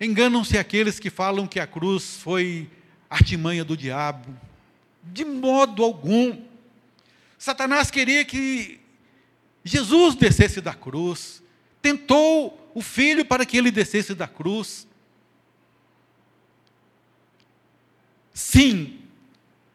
Enganam-se 0.00 0.56
aqueles 0.56 0.98
que 0.98 1.10
falam 1.10 1.46
que 1.46 1.60
a 1.60 1.66
cruz 1.66 2.16
foi 2.22 2.70
artimanha 3.10 3.64
do 3.64 3.76
diabo. 3.76 4.34
De 5.04 5.26
modo 5.26 5.84
algum. 5.84 6.40
Satanás 7.36 7.90
queria 7.90 8.24
que 8.24 8.80
Jesus 9.68 10.14
descesse 10.14 10.60
da 10.60 10.72
cruz, 10.72 11.42
tentou 11.82 12.70
o 12.74 12.80
filho 12.80 13.24
para 13.24 13.44
que 13.44 13.56
ele 13.56 13.70
descesse 13.70 14.14
da 14.14 14.26
cruz. 14.26 14.88
Sim, 18.32 18.98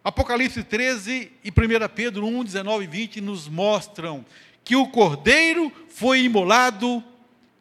Apocalipse 0.04 0.64
13 0.64 1.32
e 1.44 1.50
1 1.50 1.54
Pedro 1.94 2.26
1, 2.26 2.44
19 2.44 2.84
e 2.84 2.88
20 2.88 3.22
nos 3.22 3.48
mostram 3.48 4.26
que 4.64 4.76
o 4.76 4.88
cordeiro 4.88 5.72
foi 5.90 6.24
imolado 6.24 7.04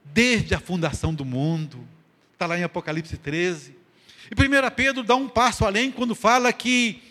desde 0.04 0.54
a 0.54 0.60
fundação 0.60 1.12
do 1.12 1.24
mundo. 1.24 1.86
Está 2.32 2.46
lá 2.46 2.58
em 2.58 2.62
Apocalipse 2.62 3.18
13. 3.18 3.76
E 4.30 4.34
1 4.34 4.70
Pedro 4.74 5.02
dá 5.02 5.14
um 5.14 5.28
passo 5.28 5.66
além 5.66 5.90
quando 5.90 6.14
fala 6.14 6.52
que 6.52 7.02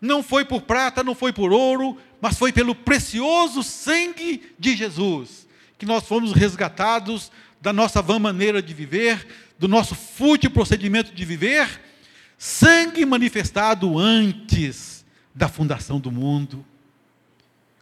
não 0.00 0.22
foi 0.22 0.44
por 0.44 0.62
prata, 0.62 1.02
não 1.02 1.14
foi 1.14 1.32
por 1.32 1.52
ouro, 1.52 1.98
mas 2.20 2.38
foi 2.38 2.52
pelo 2.52 2.74
precioso 2.74 3.62
sangue 3.62 4.54
de 4.58 4.76
Jesus 4.76 5.48
que 5.78 5.86
nós 5.86 6.04
fomos 6.04 6.32
resgatados 6.32 7.30
da 7.60 7.72
nossa 7.72 8.02
vã 8.02 8.18
maneira 8.18 8.60
de 8.60 8.74
viver, 8.74 9.26
do 9.58 9.68
nosso 9.68 9.94
fútil 9.94 10.50
procedimento 10.50 11.14
de 11.14 11.24
viver, 11.24 11.80
sangue 12.36 13.06
manifestado 13.06 13.96
antes 13.96 15.04
da 15.32 15.48
fundação 15.48 16.00
do 16.00 16.10
mundo, 16.10 16.64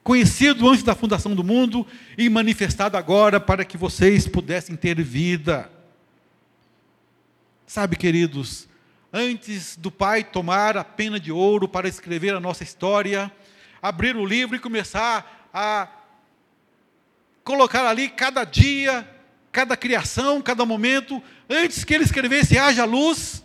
conhecido 0.04 0.68
antes 0.68 0.82
da 0.82 0.94
fundação 0.94 1.34
do 1.34 1.42
mundo 1.42 1.86
e 2.18 2.28
manifestado 2.28 2.96
agora 2.96 3.40
para 3.40 3.64
que 3.64 3.78
vocês 3.78 4.28
pudessem 4.28 4.76
ter 4.76 5.02
vida. 5.02 5.70
Sabe, 7.66 7.96
queridos, 7.96 8.68
antes 9.12 9.76
do 9.76 9.90
Pai 9.90 10.22
tomar 10.22 10.76
a 10.76 10.84
pena 10.84 11.18
de 11.18 11.32
ouro 11.32 11.66
para 11.66 11.88
escrever 11.88 12.34
a 12.34 12.40
nossa 12.40 12.62
história, 12.62 13.32
abrir 13.88 14.16
o 14.16 14.26
livro 14.26 14.56
e 14.56 14.60
começar 14.60 15.48
a 15.52 15.88
colocar 17.44 17.86
ali 17.86 18.08
cada 18.08 18.42
dia, 18.44 19.08
cada 19.52 19.76
criação, 19.76 20.42
cada 20.42 20.66
momento, 20.66 21.22
antes 21.48 21.84
que 21.84 21.94
ele 21.94 22.04
escrevesse 22.04 22.58
haja 22.58 22.84
luz, 22.84 23.44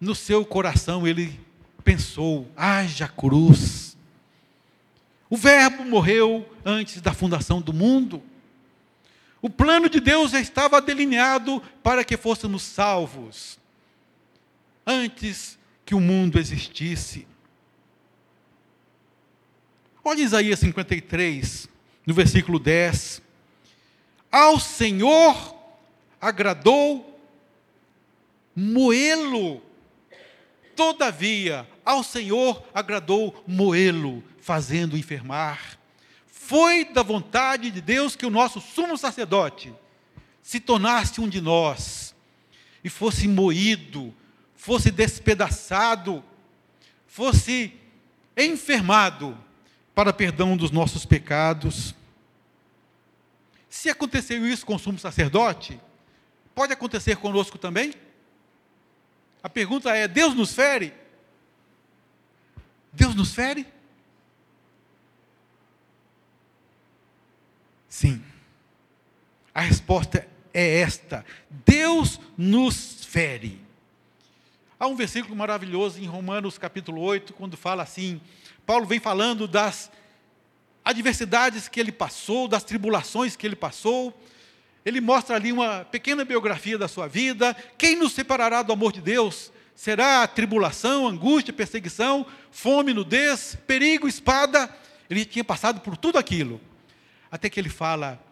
no 0.00 0.14
seu 0.14 0.44
coração 0.44 1.06
ele 1.06 1.38
pensou: 1.82 2.50
haja 2.56 3.08
cruz. 3.08 3.96
O 5.28 5.36
Verbo 5.36 5.84
morreu 5.84 6.48
antes 6.64 7.00
da 7.00 7.12
fundação 7.12 7.60
do 7.60 7.72
mundo. 7.72 8.22
O 9.42 9.50
plano 9.50 9.88
de 9.88 10.00
Deus 10.00 10.30
já 10.30 10.40
estava 10.40 10.80
delineado 10.80 11.60
para 11.82 12.04
que 12.04 12.16
fôssemos 12.16 12.62
salvos 12.62 13.58
antes 14.86 15.58
que 15.84 15.94
o 15.94 16.00
mundo 16.00 16.38
existisse. 16.38 17.26
Olha 20.10 20.22
Isaías 20.22 20.58
53, 20.60 21.68
no 22.06 22.14
versículo 22.14 22.58
10. 22.58 23.20
Ao 24.32 24.58
Senhor 24.58 25.54
agradou 26.18 27.20
moê-lo. 28.56 29.60
Todavia, 30.74 31.68
ao 31.84 32.02
Senhor 32.02 32.64
agradou 32.72 33.44
moê-lo, 33.46 34.24
fazendo 34.40 34.96
enfermar. 34.96 35.78
Foi 36.26 36.86
da 36.86 37.02
vontade 37.02 37.70
de 37.70 37.82
Deus 37.82 38.16
que 38.16 38.24
o 38.24 38.30
nosso 38.30 38.62
sumo 38.62 38.96
sacerdote 38.96 39.74
se 40.42 40.58
tornasse 40.58 41.20
um 41.20 41.28
de 41.28 41.42
nós 41.42 42.14
e 42.82 42.88
fosse 42.88 43.28
moído, 43.28 44.14
fosse 44.56 44.90
despedaçado, 44.90 46.24
fosse 47.06 47.74
enfermado 48.34 49.46
para 49.98 50.12
perdão 50.12 50.56
dos 50.56 50.70
nossos 50.70 51.04
pecados. 51.04 51.92
Se 53.68 53.90
aconteceu 53.90 54.46
isso 54.46 54.64
com 54.64 54.76
o 54.76 54.78
sumo 54.78 54.96
sacerdote, 54.96 55.80
pode 56.54 56.72
acontecer 56.72 57.16
conosco 57.16 57.58
também? 57.58 57.92
A 59.42 59.48
pergunta 59.48 59.90
é: 59.90 60.06
Deus 60.06 60.36
nos 60.36 60.54
fere? 60.54 60.94
Deus 62.92 63.12
nos 63.16 63.34
fere? 63.34 63.66
Sim. 67.88 68.22
A 69.52 69.62
resposta 69.62 70.28
é 70.54 70.78
esta: 70.78 71.26
Deus 71.50 72.20
nos 72.36 73.04
fere. 73.04 73.60
Há 74.78 74.86
um 74.86 74.94
versículo 74.94 75.34
maravilhoso 75.34 76.00
em 76.00 76.06
Romanos 76.06 76.56
capítulo 76.56 77.00
8, 77.00 77.34
quando 77.34 77.56
fala 77.56 77.82
assim: 77.82 78.20
Paulo 78.68 78.84
vem 78.84 79.00
falando 79.00 79.48
das 79.48 79.90
adversidades 80.84 81.68
que 81.68 81.80
ele 81.80 81.90
passou, 81.90 82.46
das 82.46 82.62
tribulações 82.62 83.34
que 83.34 83.46
ele 83.46 83.56
passou. 83.56 84.12
Ele 84.84 85.00
mostra 85.00 85.36
ali 85.36 85.50
uma 85.50 85.86
pequena 85.86 86.22
biografia 86.22 86.76
da 86.76 86.86
sua 86.86 87.08
vida. 87.08 87.56
Quem 87.78 87.96
nos 87.96 88.12
separará 88.12 88.60
do 88.60 88.70
amor 88.70 88.92
de 88.92 89.00
Deus? 89.00 89.50
Será 89.74 90.26
tribulação, 90.26 91.08
angústia, 91.08 91.50
perseguição, 91.50 92.26
fome, 92.50 92.92
nudez, 92.92 93.56
perigo, 93.66 94.06
espada? 94.06 94.68
Ele 95.08 95.24
tinha 95.24 95.42
passado 95.42 95.80
por 95.80 95.96
tudo 95.96 96.18
aquilo. 96.18 96.60
Até 97.30 97.48
que 97.48 97.58
ele 97.58 97.70
fala: 97.70 98.22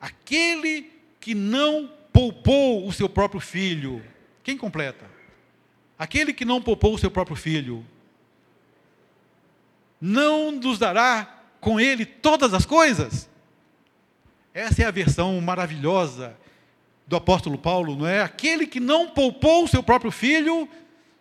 aquele 0.00 0.90
que 1.20 1.34
não 1.34 1.90
poupou 2.10 2.88
o 2.88 2.92
seu 2.94 3.06
próprio 3.06 3.38
filho. 3.38 4.02
Quem 4.42 4.56
completa? 4.56 5.04
Aquele 5.98 6.32
que 6.32 6.46
não 6.46 6.62
poupou 6.62 6.94
o 6.94 6.98
seu 6.98 7.10
próprio 7.10 7.36
filho, 7.36 7.84
não 10.06 10.52
nos 10.52 10.78
dará 10.78 11.42
com 11.62 11.80
ele 11.80 12.04
todas 12.04 12.52
as 12.52 12.66
coisas? 12.66 13.26
Essa 14.52 14.82
é 14.82 14.84
a 14.84 14.90
versão 14.90 15.40
maravilhosa 15.40 16.36
do 17.06 17.16
apóstolo 17.16 17.56
Paulo, 17.56 17.96
não 17.96 18.06
é? 18.06 18.20
Aquele 18.20 18.66
que 18.66 18.78
não 18.78 19.08
poupou 19.08 19.64
o 19.64 19.68
seu 19.68 19.82
próprio 19.82 20.10
filho, 20.10 20.68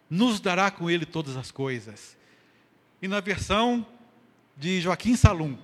nos 0.10 0.42
dará 0.42 0.70
com 0.70 0.90
ele 0.90 1.06
todas 1.06 1.38
as 1.38 1.50
coisas. 1.50 2.18
E 3.02 3.08
na 3.08 3.22
versão 3.22 3.86
de 4.58 4.82
Joaquim 4.82 5.16
Salum, 5.16 5.58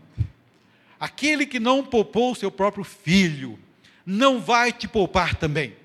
aquele 0.98 1.46
que 1.46 1.60
não 1.60 1.84
poupou 1.84 2.32
o 2.32 2.36
seu 2.36 2.50
próprio 2.50 2.86
filho, 2.86 3.60
não 4.06 4.40
vai 4.40 4.72
te 4.72 4.88
poupar 4.88 5.36
também. 5.36 5.76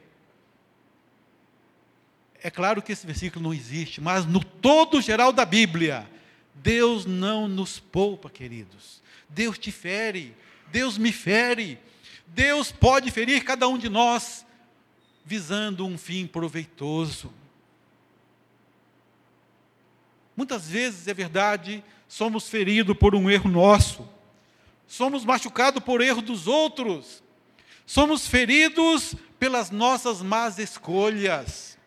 É 2.41 2.49
claro 2.49 2.81
que 2.81 2.93
esse 2.93 3.05
versículo 3.05 3.43
não 3.43 3.53
existe, 3.53 4.01
mas 4.01 4.25
no 4.25 4.43
todo 4.43 5.03
geral 5.03 5.33
da 5.33 5.45
Bíblia, 5.45 6.09
Deus 6.55 7.05
não 7.05 7.49
nos 7.49 7.79
poupa, 7.79 8.31
queridos. 8.31 9.03
Deus 9.29 9.59
te 9.59 9.73
fere, 9.73 10.35
Deus 10.71 10.97
me 10.97 11.13
fere. 11.13 11.79
Deus 12.27 12.73
pode 12.73 13.11
ferir 13.11 13.45
cada 13.45 13.69
um 13.69 13.79
de 13.79 13.89
nós, 13.89 14.45
visando 15.25 15.87
um 15.87 15.99
fim 15.99 16.27
proveitoso. 16.27 17.33
Muitas 20.37 20.69
vezes, 20.69 21.07
é 21.07 21.15
verdade, 21.15 21.85
somos 22.09 22.49
feridos 22.49 22.97
por 22.97 23.15
um 23.15 23.31
erro 23.31 23.49
nosso, 23.49 24.09
somos 24.87 25.25
machucados 25.25 25.83
por 25.83 26.01
erro 26.01 26.21
dos 26.21 26.49
outros, 26.49 27.23
somos 27.87 28.27
feridos 28.27 29.15
pelas 29.39 29.71
nossas 29.71 30.23
más 30.23 30.59
escolhas. 30.59 31.79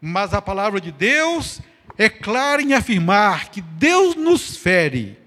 Mas 0.00 0.34
a 0.34 0.42
palavra 0.42 0.80
de 0.80 0.90
Deus 0.90 1.60
é 1.96 2.08
clara 2.08 2.62
em 2.62 2.74
afirmar 2.74 3.50
que 3.50 3.60
Deus 3.60 4.14
nos 4.14 4.56
fere 4.56 5.18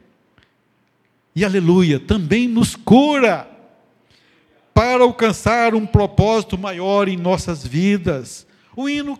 e, 1.37 1.45
aleluia, 1.45 1.99
também 1.99 2.47
nos 2.47 2.75
cura 2.75 3.47
para 4.73 5.03
alcançar 5.03 5.75
um 5.75 5.85
propósito 5.85 6.57
maior 6.57 7.07
em 7.07 7.15
nossas 7.15 7.65
vidas. 7.65 8.47
O 8.75 8.89
hino 8.89 9.19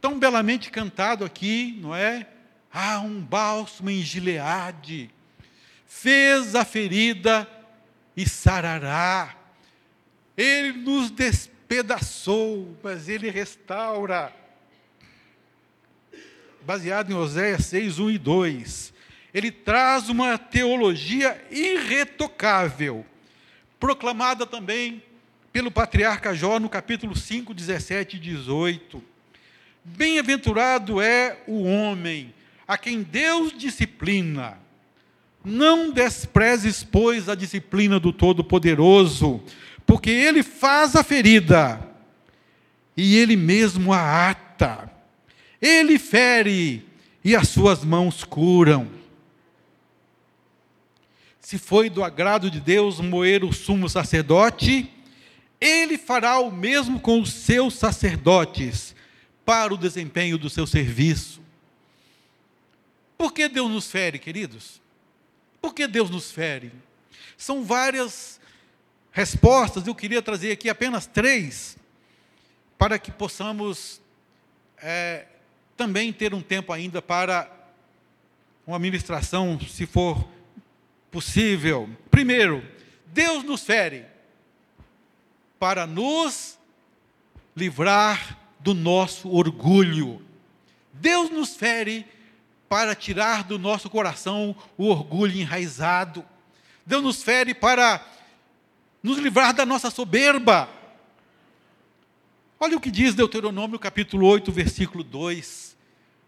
tão 0.00 0.18
belamente 0.18 0.70
cantado 0.70 1.26
aqui, 1.26 1.78
não 1.82 1.94
é? 1.94 2.26
Ah, 2.72 3.00
um 3.00 3.20
bálsamo 3.20 3.90
em 3.90 4.00
Gileade, 4.00 5.10
fez 5.86 6.54
a 6.54 6.64
ferida 6.64 7.46
e 8.16 8.26
sarará. 8.26 9.36
Ele 10.34 10.72
nos 10.72 11.10
despedaçou, 11.10 12.74
mas 12.82 13.10
ele 13.10 13.28
restaura 13.28 14.32
baseado 16.64 17.10
em 17.10 17.14
Oséias 17.14 17.66
6, 17.66 17.98
1 17.98 18.10
e 18.10 18.18
2. 18.18 18.92
Ele 19.34 19.50
traz 19.50 20.08
uma 20.08 20.36
teologia 20.36 21.42
irretocável, 21.50 23.04
proclamada 23.80 24.46
também 24.46 25.02
pelo 25.52 25.70
patriarca 25.70 26.34
Jó 26.34 26.58
no 26.58 26.68
capítulo 26.68 27.16
5, 27.16 27.52
17 27.52 28.16
e 28.16 28.20
18. 28.20 29.02
Bem-aventurado 29.84 31.00
é 31.00 31.38
o 31.46 31.64
homem 31.64 32.32
a 32.68 32.78
quem 32.78 33.02
Deus 33.02 33.52
disciplina. 33.56 34.58
Não 35.44 35.90
desprezes, 35.90 36.84
pois, 36.84 37.28
a 37.28 37.34
disciplina 37.34 37.98
do 37.98 38.12
Todo-Poderoso, 38.12 39.42
porque 39.84 40.10
ele 40.10 40.42
faz 40.42 40.94
a 40.94 41.02
ferida 41.02 41.80
e 42.96 43.16
ele 43.16 43.36
mesmo 43.36 43.92
a 43.92 44.30
ata. 44.30 44.91
Ele 45.62 45.96
fere 45.96 46.84
e 47.22 47.36
as 47.36 47.48
suas 47.48 47.84
mãos 47.84 48.24
curam. 48.24 48.90
Se 51.38 51.56
foi 51.56 51.88
do 51.88 52.02
agrado 52.02 52.50
de 52.50 52.58
Deus 52.58 52.98
moer 52.98 53.44
o 53.44 53.52
sumo 53.52 53.88
sacerdote, 53.88 54.90
ele 55.60 55.96
fará 55.96 56.40
o 56.40 56.50
mesmo 56.50 56.98
com 56.98 57.20
os 57.20 57.32
seus 57.32 57.74
sacerdotes 57.74 58.96
para 59.44 59.72
o 59.72 59.78
desempenho 59.78 60.36
do 60.36 60.50
seu 60.50 60.66
serviço. 60.66 61.40
Por 63.16 63.32
que 63.32 63.48
Deus 63.48 63.70
nos 63.70 63.88
fere, 63.88 64.18
queridos? 64.18 64.80
Por 65.60 65.72
que 65.72 65.86
Deus 65.86 66.10
nos 66.10 66.32
fere? 66.32 66.72
São 67.36 67.62
várias 67.62 68.40
respostas, 69.12 69.86
eu 69.86 69.94
queria 69.94 70.22
trazer 70.22 70.50
aqui 70.50 70.68
apenas 70.68 71.06
três, 71.06 71.76
para 72.76 72.98
que 72.98 73.12
possamos 73.12 74.00
é, 74.78 75.26
também 75.82 76.12
ter 76.12 76.32
um 76.32 76.40
tempo 76.40 76.72
ainda 76.72 77.02
para 77.02 77.50
uma 78.64 78.78
ministração, 78.78 79.58
se 79.58 79.84
for 79.84 80.28
possível. 81.10 81.90
Primeiro, 82.08 82.64
Deus 83.06 83.42
nos 83.42 83.64
fere 83.64 84.06
para 85.58 85.84
nos 85.84 86.56
livrar 87.56 88.38
do 88.60 88.74
nosso 88.74 89.28
orgulho. 89.28 90.22
Deus 90.92 91.30
nos 91.30 91.56
fere 91.56 92.06
para 92.68 92.94
tirar 92.94 93.42
do 93.42 93.58
nosso 93.58 93.90
coração 93.90 94.54
o 94.78 94.86
orgulho 94.86 95.36
enraizado. 95.36 96.24
Deus 96.86 97.02
nos 97.02 97.24
fere 97.24 97.54
para 97.54 98.06
nos 99.02 99.18
livrar 99.18 99.52
da 99.52 99.66
nossa 99.66 99.90
soberba. 99.90 100.68
Olha 102.64 102.76
o 102.76 102.80
que 102.80 102.92
diz 102.92 103.12
Deuteronômio 103.12 103.76
capítulo 103.76 104.24
8, 104.24 104.52
versículo 104.52 105.02
2. 105.02 105.76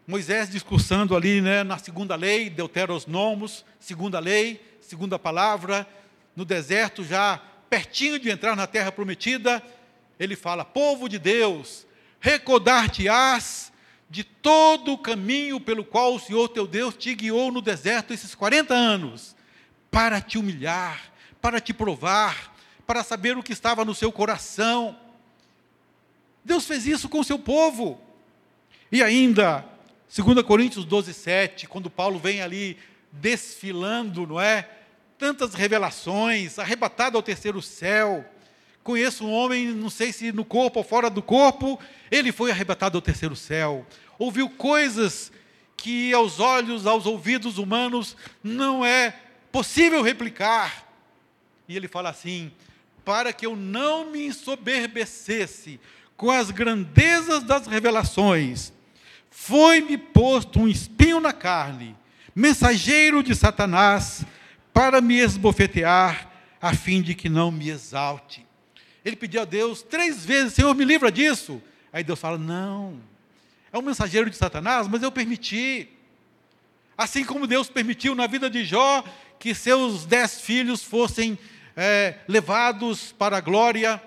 Moisés 0.05 0.49
discursando 0.49 1.15
ali 1.15 1.39
né, 1.39 1.63
na 1.63 1.77
segunda 1.77 2.13
lei, 2.13 2.49
Deuteronomos, 2.49 3.63
segunda 3.79 4.19
lei, 4.19 4.61
segunda 4.81 5.17
palavra, 5.17 5.87
no 6.35 6.43
deserto, 6.43 7.05
já 7.05 7.41
pertinho 7.69 8.19
de 8.19 8.29
entrar 8.29 8.53
na 8.53 8.67
terra 8.67 8.91
prometida, 8.91 9.63
ele 10.19 10.35
fala: 10.35 10.65
Povo 10.65 11.07
de 11.07 11.17
Deus, 11.17 11.87
recordar-te-ás 12.19 13.71
de 14.09 14.25
todo 14.25 14.91
o 14.91 14.97
caminho 14.97 15.57
pelo 15.61 15.85
qual 15.85 16.15
o 16.15 16.19
Senhor 16.19 16.49
teu 16.49 16.67
Deus 16.67 16.97
te 16.97 17.15
guiou 17.15 17.49
no 17.49 17.61
deserto 17.61 18.13
esses 18.13 18.35
40 18.35 18.73
anos, 18.73 19.37
para 19.89 20.19
te 20.19 20.37
humilhar, 20.37 21.01
para 21.39 21.61
te 21.61 21.73
provar, 21.73 22.53
para 22.85 23.05
saber 23.05 23.37
o 23.37 23.41
que 23.41 23.53
estava 23.53 23.85
no 23.85 23.95
seu 23.95 24.11
coração. 24.11 25.04
Deus 26.45 26.67
fez 26.67 26.85
isso 26.85 27.09
com 27.09 27.19
o 27.19 27.23
seu 27.23 27.39
povo. 27.39 27.99
E 28.91 29.01
ainda, 29.01 29.65
2 30.15 30.43
Coríntios 30.43 30.85
12, 30.85 31.11
7, 31.11 31.67
quando 31.67 31.89
Paulo 31.89 32.19
vem 32.19 32.41
ali 32.41 32.77
desfilando, 33.11 34.27
não 34.27 34.39
é? 34.39 34.69
Tantas 35.17 35.55
revelações, 35.55 36.59
arrebatado 36.59 37.17
ao 37.17 37.23
terceiro 37.23 37.63
céu. 37.63 38.23
Conheço 38.83 39.25
um 39.25 39.31
homem, 39.31 39.69
não 39.69 39.89
sei 39.89 40.13
se 40.13 40.31
no 40.31 40.45
corpo 40.45 40.79
ou 40.79 40.85
fora 40.85 41.09
do 41.09 41.23
corpo, 41.23 41.79
ele 42.11 42.31
foi 42.31 42.51
arrebatado 42.51 42.95
ao 42.95 43.01
terceiro 43.01 43.35
céu. 43.35 43.83
Ouviu 44.19 44.47
coisas 44.47 45.31
que 45.75 46.13
aos 46.13 46.39
olhos, 46.39 46.85
aos 46.85 47.07
ouvidos 47.07 47.57
humanos 47.57 48.15
não 48.43 48.85
é 48.85 49.15
possível 49.51 50.03
replicar. 50.03 50.87
E 51.67 51.75
ele 51.75 51.87
fala 51.87 52.11
assim: 52.11 52.51
para 53.03 53.33
que 53.33 53.47
eu 53.47 53.55
não 53.55 54.11
me 54.11 54.27
ensoberbecesse 54.27 55.79
com 56.17 56.31
as 56.31 56.51
grandezas 56.51 57.43
das 57.43 57.67
revelações, 57.67 58.71
foi-me 59.29 59.97
posto 59.97 60.59
um 60.59 60.67
espinho 60.67 61.19
na 61.19 61.33
carne, 61.33 61.95
mensageiro 62.33 63.21
de 63.21 63.35
Satanás, 63.35 64.25
para 64.73 65.01
me 65.01 65.15
esbofetear, 65.19 66.31
a 66.61 66.73
fim 66.73 67.01
de 67.01 67.13
que 67.13 67.29
não 67.29 67.51
me 67.51 67.69
exalte. 67.69 68.45
Ele 69.03 69.15
pediu 69.15 69.41
a 69.41 69.45
Deus 69.45 69.83
três 69.83 70.25
vezes: 70.25 70.53
Senhor, 70.53 70.73
me 70.73 70.83
livra 70.83 71.11
disso. 71.11 71.61
Aí 71.93 72.03
Deus 72.03 72.19
fala: 72.19 72.37
Não, 72.37 72.99
é 73.71 73.77
um 73.77 73.81
mensageiro 73.81 74.29
de 74.29 74.35
Satanás, 74.35 74.87
mas 74.87 75.03
eu 75.03 75.11
permiti. 75.11 75.89
Assim 76.97 77.23
como 77.23 77.45
Deus 77.45 77.69
permitiu 77.69 78.15
na 78.15 78.25
vida 78.25 78.49
de 78.49 78.63
Jó 78.63 79.03
que 79.37 79.53
seus 79.53 80.05
dez 80.05 80.39
filhos 80.41 80.81
fossem 80.81 81.37
é, 81.75 82.15
levados 82.27 83.11
para 83.11 83.37
a 83.37 83.41
glória. 83.41 84.01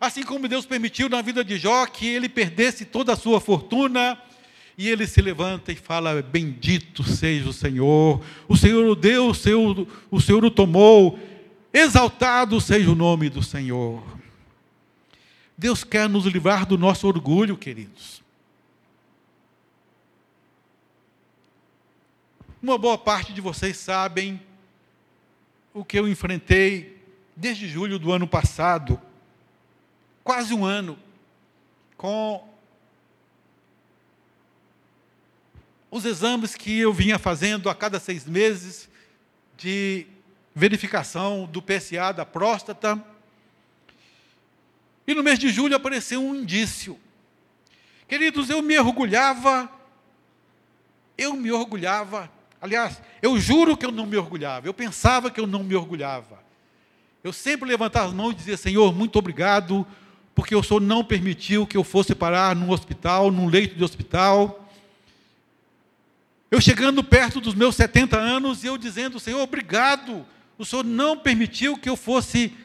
Assim 0.00 0.22
como 0.22 0.48
Deus 0.48 0.64
permitiu 0.64 1.10
na 1.10 1.20
vida 1.20 1.44
de 1.44 1.58
Jó 1.58 1.84
que 1.84 2.06
ele 2.06 2.26
perdesse 2.26 2.86
toda 2.86 3.12
a 3.12 3.16
sua 3.16 3.38
fortuna, 3.38 4.18
e 4.78 4.88
ele 4.88 5.06
se 5.06 5.20
levanta 5.20 5.70
e 5.70 5.76
fala: 5.76 6.22
Bendito 6.22 7.04
seja 7.04 7.50
o 7.50 7.52
Senhor, 7.52 8.24
o 8.48 8.56
Senhor 8.56 8.86
o 8.86 8.94
deu, 8.94 9.28
o 9.28 9.34
Senhor, 9.34 9.86
o 10.10 10.18
Senhor 10.18 10.42
o 10.42 10.50
tomou, 10.50 11.18
exaltado 11.70 12.58
seja 12.62 12.90
o 12.90 12.94
nome 12.94 13.28
do 13.28 13.42
Senhor. 13.42 14.02
Deus 15.56 15.84
quer 15.84 16.08
nos 16.08 16.24
livrar 16.24 16.64
do 16.64 16.78
nosso 16.78 17.06
orgulho, 17.06 17.58
queridos. 17.58 18.22
Uma 22.62 22.78
boa 22.78 22.96
parte 22.96 23.34
de 23.34 23.42
vocês 23.42 23.76
sabem 23.76 24.40
o 25.74 25.84
que 25.84 25.98
eu 25.98 26.08
enfrentei 26.08 26.98
desde 27.36 27.68
julho 27.68 27.98
do 27.98 28.10
ano 28.12 28.26
passado, 28.26 28.98
quase 30.30 30.54
um 30.54 30.64
ano, 30.64 30.96
com 31.96 32.48
os 35.90 36.04
exames 36.04 36.54
que 36.54 36.78
eu 36.78 36.92
vinha 36.92 37.18
fazendo 37.18 37.68
a 37.68 37.74
cada 37.74 37.98
seis 37.98 38.26
meses 38.26 38.88
de 39.56 40.06
verificação 40.54 41.46
do 41.46 41.60
PSA 41.60 42.12
da 42.12 42.24
próstata. 42.24 43.04
E 45.04 45.12
no 45.14 45.24
mês 45.24 45.36
de 45.36 45.48
julho 45.48 45.74
apareceu 45.74 46.22
um 46.22 46.36
indício. 46.36 46.96
Queridos, 48.06 48.48
eu 48.50 48.62
me 48.62 48.78
orgulhava, 48.78 49.68
eu 51.18 51.34
me 51.34 51.50
orgulhava 51.50 52.30
Aliás, 52.62 53.02
eu 53.20 53.36
juro 53.36 53.76
que 53.76 53.84
eu 53.84 53.90
não 53.90 54.06
me 54.06 54.16
orgulhava, 54.16 54.68
eu 54.68 54.74
pensava 54.74 55.28
que 55.28 55.40
eu 55.40 55.46
não 55.46 55.64
me 55.64 55.74
orgulhava. 55.74 56.38
Eu 57.24 57.32
sempre 57.32 57.68
levantava 57.68 58.06
as 58.06 58.12
mãos 58.12 58.32
e 58.32 58.36
dizia: 58.36 58.56
Senhor, 58.56 58.94
muito 58.94 59.18
obrigado, 59.18 59.84
porque 60.34 60.54
o 60.54 60.62
Senhor 60.62 60.80
não 60.80 61.04
permitiu 61.04 61.66
que 61.66 61.76
eu 61.76 61.84
fosse 61.84 62.14
parar 62.14 62.54
num 62.56 62.70
hospital, 62.70 63.30
num 63.30 63.48
leito 63.48 63.74
de 63.74 63.84
hospital. 63.84 64.68
Eu 66.50 66.60
chegando 66.60 67.02
perto 67.04 67.40
dos 67.40 67.54
meus 67.54 67.76
70 67.76 68.18
anos 68.18 68.64
e 68.64 68.66
eu 68.66 68.78
dizendo: 68.78 69.20
Senhor, 69.20 69.40
obrigado, 69.40 70.26
o 70.58 70.64
Senhor 70.64 70.84
não 70.84 71.16
permitiu 71.16 71.76
que 71.76 71.88
eu 71.88 71.96
fosse 71.96 72.56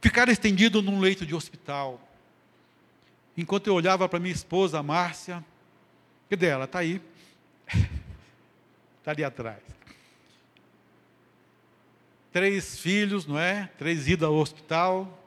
ficar 0.00 0.28
estendido 0.28 0.82
num 0.82 0.98
leito 0.98 1.24
de 1.24 1.34
hospital. 1.34 2.00
Enquanto 3.36 3.66
eu 3.68 3.74
olhava 3.74 4.08
para 4.08 4.18
minha 4.18 4.34
esposa, 4.34 4.78
a 4.78 4.82
Márcia, 4.82 5.42
cadê 6.28 6.46
ela? 6.46 6.64
Está 6.64 6.80
aí. 6.80 7.00
Está 8.98 9.12
ali 9.12 9.24
atrás. 9.24 9.62
Três 12.32 12.78
filhos, 12.78 13.26
não 13.26 13.38
é? 13.38 13.70
Três 13.78 14.08
idas 14.08 14.28
ao 14.28 14.34
hospital. 14.34 15.21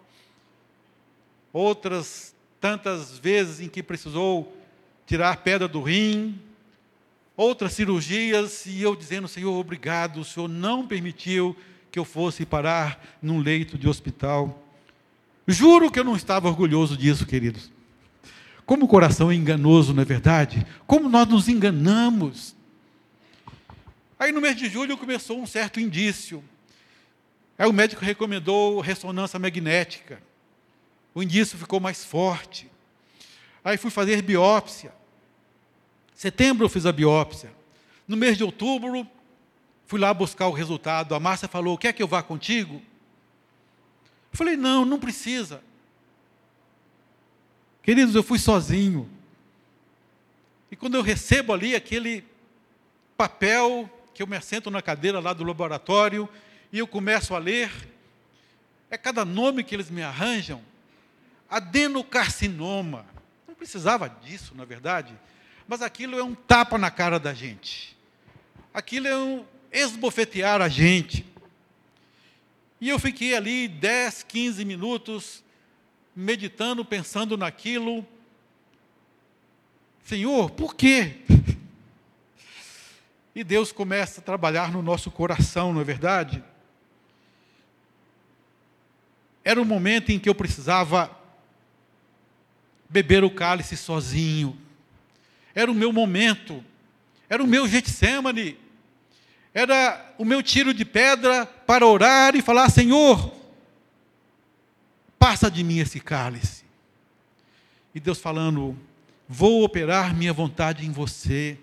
Outras 1.57 2.35
tantas 2.59 3.17
vezes 3.17 3.61
em 3.61 3.69
que 3.69 3.81
precisou 3.81 4.53
tirar 5.07 5.37
pedra 5.37 5.69
do 5.69 5.81
rim. 5.81 6.37
Outras 7.37 7.71
cirurgias, 7.71 8.65
e 8.65 8.81
eu 8.81 8.93
dizendo, 8.93 9.25
Senhor, 9.25 9.57
obrigado, 9.57 10.19
o 10.19 10.25
Senhor 10.25 10.49
não 10.49 10.85
permitiu 10.85 11.55
que 11.89 11.97
eu 11.97 12.03
fosse 12.03 12.45
parar 12.45 13.17
num 13.21 13.39
leito 13.39 13.77
de 13.77 13.87
hospital. 13.87 14.61
Juro 15.47 15.89
que 15.89 15.97
eu 15.97 16.03
não 16.03 16.17
estava 16.17 16.49
orgulhoso 16.49 16.97
disso, 16.97 17.25
queridos. 17.25 17.71
Como 18.65 18.83
o 18.83 18.89
coração 18.89 19.31
é 19.31 19.35
enganoso, 19.35 19.93
não 19.93 20.01
é 20.01 20.05
verdade? 20.05 20.67
Como 20.85 21.07
nós 21.07 21.25
nos 21.25 21.47
enganamos. 21.47 22.53
Aí 24.19 24.33
no 24.33 24.41
mês 24.41 24.57
de 24.57 24.67
julho 24.67 24.97
começou 24.97 25.39
um 25.39 25.47
certo 25.47 25.79
indício. 25.79 26.43
Aí 27.57 27.69
o 27.69 27.71
médico 27.71 28.03
recomendou 28.03 28.81
ressonância 28.81 29.39
magnética. 29.39 30.21
O 31.15 31.23
indício 31.23 31.57
ficou 31.57 31.79
mais 31.79 32.03
forte. 32.03 32.69
Aí 33.63 33.77
fui 33.77 33.89
fazer 33.89 34.21
biópsia. 34.21 34.93
Setembro 36.13 36.65
eu 36.65 36.69
fiz 36.69 36.85
a 36.85 36.91
biópsia. 36.91 37.51
No 38.05 38.17
mês 38.17 38.37
de 38.37 38.43
outubro, 38.43 39.07
fui 39.87 39.97
lá 39.99 40.13
buscar 40.13 40.47
o 40.47 40.51
resultado. 40.51 41.15
A 41.15 41.19
Márcia 41.19 41.47
falou: 41.47 41.77
Quer 41.77 41.93
que 41.93 42.03
eu 42.03 42.07
vá 42.07 42.21
contigo? 42.21 42.75
Eu 42.75 44.37
falei: 44.37 44.57
Não, 44.57 44.83
não 44.83 44.99
precisa. 44.99 45.63
Queridos, 47.81 48.13
eu 48.13 48.21
fui 48.21 48.37
sozinho. 48.37 49.09
E 50.69 50.75
quando 50.75 50.95
eu 50.95 51.01
recebo 51.01 51.53
ali 51.53 51.75
aquele 51.75 52.25
papel 53.15 53.89
que 54.13 54.21
eu 54.21 54.27
me 54.27 54.35
assento 54.35 54.69
na 54.69 54.81
cadeira 54.81 55.19
lá 55.19 55.31
do 55.31 55.43
laboratório 55.43 56.27
e 56.73 56.79
eu 56.79 56.87
começo 56.87 57.33
a 57.33 57.37
ler. 57.37 57.71
É 58.89 58.97
cada 58.97 59.23
nome 59.23 59.63
que 59.63 59.73
eles 59.73 59.89
me 59.89 60.03
arranjam. 60.03 60.61
Adenocarcinoma. 61.49 63.05
Não 63.47 63.55
precisava 63.55 64.09
disso, 64.09 64.53
na 64.55 64.65
verdade. 64.65 65.13
Mas 65.67 65.81
aquilo 65.81 66.17
é 66.17 66.23
um 66.23 66.35
tapa 66.35 66.77
na 66.77 66.91
cara 66.91 67.19
da 67.19 67.33
gente. 67.33 67.95
Aquilo 68.73 69.07
é 69.07 69.17
um 69.17 69.45
esbofetear 69.71 70.61
a 70.61 70.69
gente. 70.69 71.25
E 72.79 72.89
eu 72.89 72.99
fiquei 72.99 73.35
ali 73.35 73.67
10, 73.67 74.23
15 74.23 74.65
minutos 74.65 75.43
meditando, 76.15 76.85
pensando 76.85 77.37
naquilo. 77.37 78.05
Senhor, 80.03 80.51
por 80.51 80.75
quê? 80.75 81.21
E 83.33 83.43
Deus 83.43 83.71
começa 83.71 84.21
a 84.21 84.23
trabalhar 84.23 84.71
no 84.71 84.81
nosso 84.81 85.11
coração, 85.11 85.73
não 85.73 85.81
é 85.81 85.83
verdade? 85.83 86.41
Era 89.43 89.61
um 89.61 89.65
momento 89.65 90.11
em 90.11 90.17
que 90.17 90.29
eu 90.29 90.35
precisava 90.35 91.11
beber 92.95 93.25
o 93.25 93.29
cálice 93.29 93.75
sozinho. 93.75 94.57
Era 95.53 95.69
o 95.69 95.75
meu 95.75 95.91
momento. 95.91 96.63
Era 97.29 97.43
o 97.43 97.47
meu 97.47 97.67
Getsemane. 97.67 98.57
Era 99.53 100.13
o 100.17 100.23
meu 100.23 100.41
tiro 100.41 100.73
de 100.73 100.85
pedra 100.85 101.45
para 101.45 101.85
orar 101.85 102.35
e 102.35 102.41
falar: 102.41 102.69
Senhor, 102.69 103.33
passa 105.19 105.51
de 105.51 105.61
mim 105.61 105.79
esse 105.79 105.99
cálice. 105.99 106.63
E 107.93 107.99
Deus 107.99 108.19
falando: 108.19 108.77
Vou 109.27 109.63
operar 109.63 110.15
minha 110.15 110.31
vontade 110.31 110.85
em 110.85 110.91
você 110.91 111.57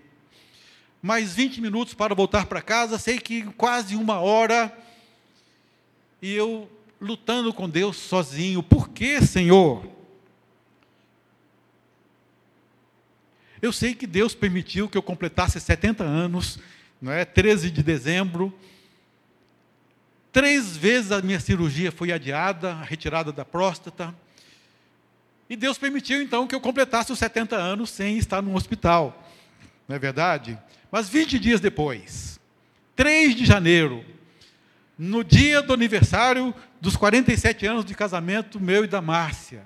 mais 1.00 1.34
20 1.34 1.60
minutos 1.60 1.94
para 1.94 2.14
voltar 2.14 2.46
para 2.46 2.62
casa, 2.62 2.96
sei 2.96 3.18
que 3.18 3.42
quase 3.54 3.96
uma 3.96 4.20
hora, 4.20 4.72
e 6.22 6.32
eu 6.32 6.70
lutando 7.00 7.52
com 7.52 7.68
Deus 7.68 7.96
sozinho. 7.96 8.62
Por 8.62 8.90
que, 8.90 9.20
Senhor? 9.20 9.84
Eu 13.62 13.72
sei 13.72 13.94
que 13.94 14.08
Deus 14.08 14.34
permitiu 14.34 14.88
que 14.88 14.98
eu 14.98 15.02
completasse 15.02 15.60
70 15.60 16.02
anos, 16.02 16.58
não 17.00 17.12
é? 17.12 17.24
13 17.24 17.70
de 17.70 17.80
dezembro. 17.80 18.52
Três 20.32 20.76
vezes 20.76 21.12
a 21.12 21.22
minha 21.22 21.38
cirurgia 21.38 21.92
foi 21.92 22.10
adiada, 22.10 22.72
a 22.72 22.82
retirada 22.82 23.30
da 23.30 23.44
próstata. 23.44 24.12
E 25.48 25.54
Deus 25.54 25.78
permitiu 25.78 26.20
então 26.20 26.44
que 26.48 26.56
eu 26.56 26.60
completasse 26.60 27.12
os 27.12 27.20
70 27.20 27.54
anos 27.54 27.90
sem 27.90 28.18
estar 28.18 28.42
no 28.42 28.56
hospital. 28.56 29.30
Não 29.86 29.94
é 29.94 29.98
verdade? 29.98 30.58
Mas 30.90 31.08
20 31.08 31.38
dias 31.38 31.60
depois, 31.60 32.40
3 32.96 33.36
de 33.36 33.44
janeiro, 33.44 34.04
no 34.98 35.22
dia 35.22 35.62
do 35.62 35.72
aniversário 35.72 36.52
dos 36.80 36.96
47 36.96 37.64
anos 37.64 37.84
de 37.84 37.94
casamento 37.94 38.58
meu 38.58 38.82
e 38.82 38.88
da 38.88 39.00
Márcia, 39.00 39.62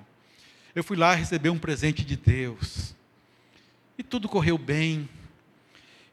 eu 0.75 0.83
fui 0.83 0.95
lá 0.95 1.15
receber 1.15 1.49
um 1.49 1.57
presente 1.57 2.05
de 2.05 2.15
Deus. 2.15 2.95
E 3.97 4.03
tudo 4.03 4.29
correu 4.29 4.57
bem. 4.57 5.09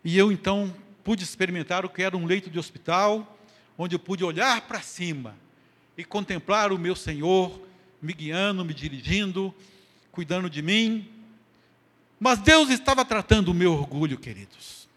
E 0.02 0.16
eu 0.16 0.32
então 0.32 0.74
pude 1.02 1.22
experimentar 1.22 1.84
o 1.84 1.88
que 1.88 2.02
era 2.02 2.16
um 2.16 2.24
leito 2.24 2.48
de 2.48 2.58
hospital, 2.58 3.38
onde 3.76 3.94
eu 3.94 3.98
pude 3.98 4.24
olhar 4.24 4.62
para 4.62 4.80
cima 4.80 5.36
e 5.96 6.04
contemplar 6.04 6.72
o 6.72 6.78
meu 6.78 6.96
Senhor 6.96 7.60
me 8.00 8.12
guiando, 8.12 8.64
me 8.64 8.72
dirigindo, 8.72 9.54
cuidando 10.10 10.48
de 10.48 10.62
mim. 10.62 11.08
Mas 12.18 12.38
Deus 12.38 12.70
estava 12.70 13.04
tratando 13.04 13.48
o 13.50 13.54
meu 13.54 13.72
orgulho, 13.72 14.16
queridos. 14.16 14.88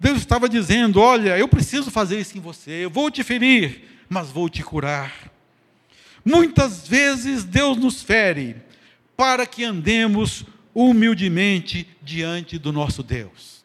Deus 0.00 0.18
estava 0.18 0.48
dizendo: 0.48 1.00
Olha, 1.00 1.38
eu 1.38 1.46
preciso 1.46 1.90
fazer 1.90 2.18
isso 2.18 2.36
em 2.36 2.40
você, 2.40 2.84
eu 2.84 2.90
vou 2.90 3.10
te 3.10 3.22
ferir, 3.22 3.84
mas 4.08 4.30
vou 4.30 4.48
te 4.48 4.62
curar. 4.62 5.30
Muitas 6.24 6.86
vezes 6.86 7.44
Deus 7.44 7.76
nos 7.76 8.02
fere 8.02 8.56
para 9.16 9.44
que 9.46 9.64
andemos 9.64 10.44
humildemente 10.74 11.86
diante 12.02 12.58
do 12.58 12.72
nosso 12.72 13.02
Deus. 13.02 13.64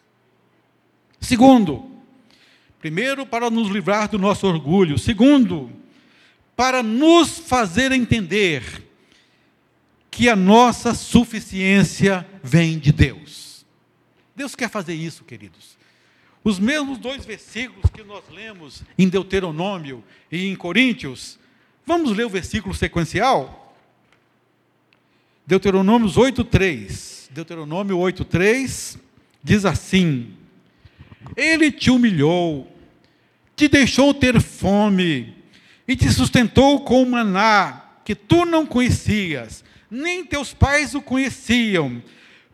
Segundo, 1.19 1.89
primeiro, 2.79 3.25
para 3.25 3.49
nos 3.49 3.69
livrar 3.69 4.09
do 4.09 4.19
nosso 4.19 4.47
orgulho. 4.47 4.97
Segundo, 4.97 5.71
para 6.55 6.81
nos 6.81 7.37
fazer 7.39 7.91
entender 7.91 8.83
que 10.09 10.29
a 10.29 10.35
nossa 10.35 10.93
suficiência 10.93 12.27
vem 12.43 12.79
de 12.79 12.91
Deus. 12.91 13.65
Deus 14.35 14.55
quer 14.55 14.69
fazer 14.69 14.93
isso, 14.93 15.23
queridos. 15.23 15.77
Os 16.43 16.59
mesmos 16.59 16.97
dois 16.97 17.25
versículos 17.25 17.89
que 17.91 18.03
nós 18.03 18.23
lemos 18.31 18.83
em 18.97 19.09
Deuteronômio 19.09 20.03
e 20.31 20.47
em 20.47 20.55
Coríntios, 20.55 21.37
vamos 21.85 22.15
ler 22.15 22.25
o 22.25 22.29
versículo 22.29 22.73
sequencial? 22.73 23.66
Deuteronômio 25.47 26.09
8:3. 26.09 27.29
Deuteronômio 27.31 27.97
8:3 27.97 28.97
diz 29.41 29.63
assim: 29.63 30.33
Ele 31.37 31.71
te 31.71 31.89
humilhou, 31.89 32.69
te 33.55 33.69
deixou 33.69 34.13
ter 34.13 34.41
fome, 34.41 35.33
e 35.87 35.95
te 35.95 36.11
sustentou 36.11 36.81
com 36.81 37.05
maná 37.05 37.81
que 38.03 38.13
tu 38.13 38.43
não 38.43 38.65
conhecias, 38.65 39.63
nem 39.89 40.25
teus 40.25 40.53
pais 40.53 40.93
o 40.93 41.01
conheciam, 41.01 42.03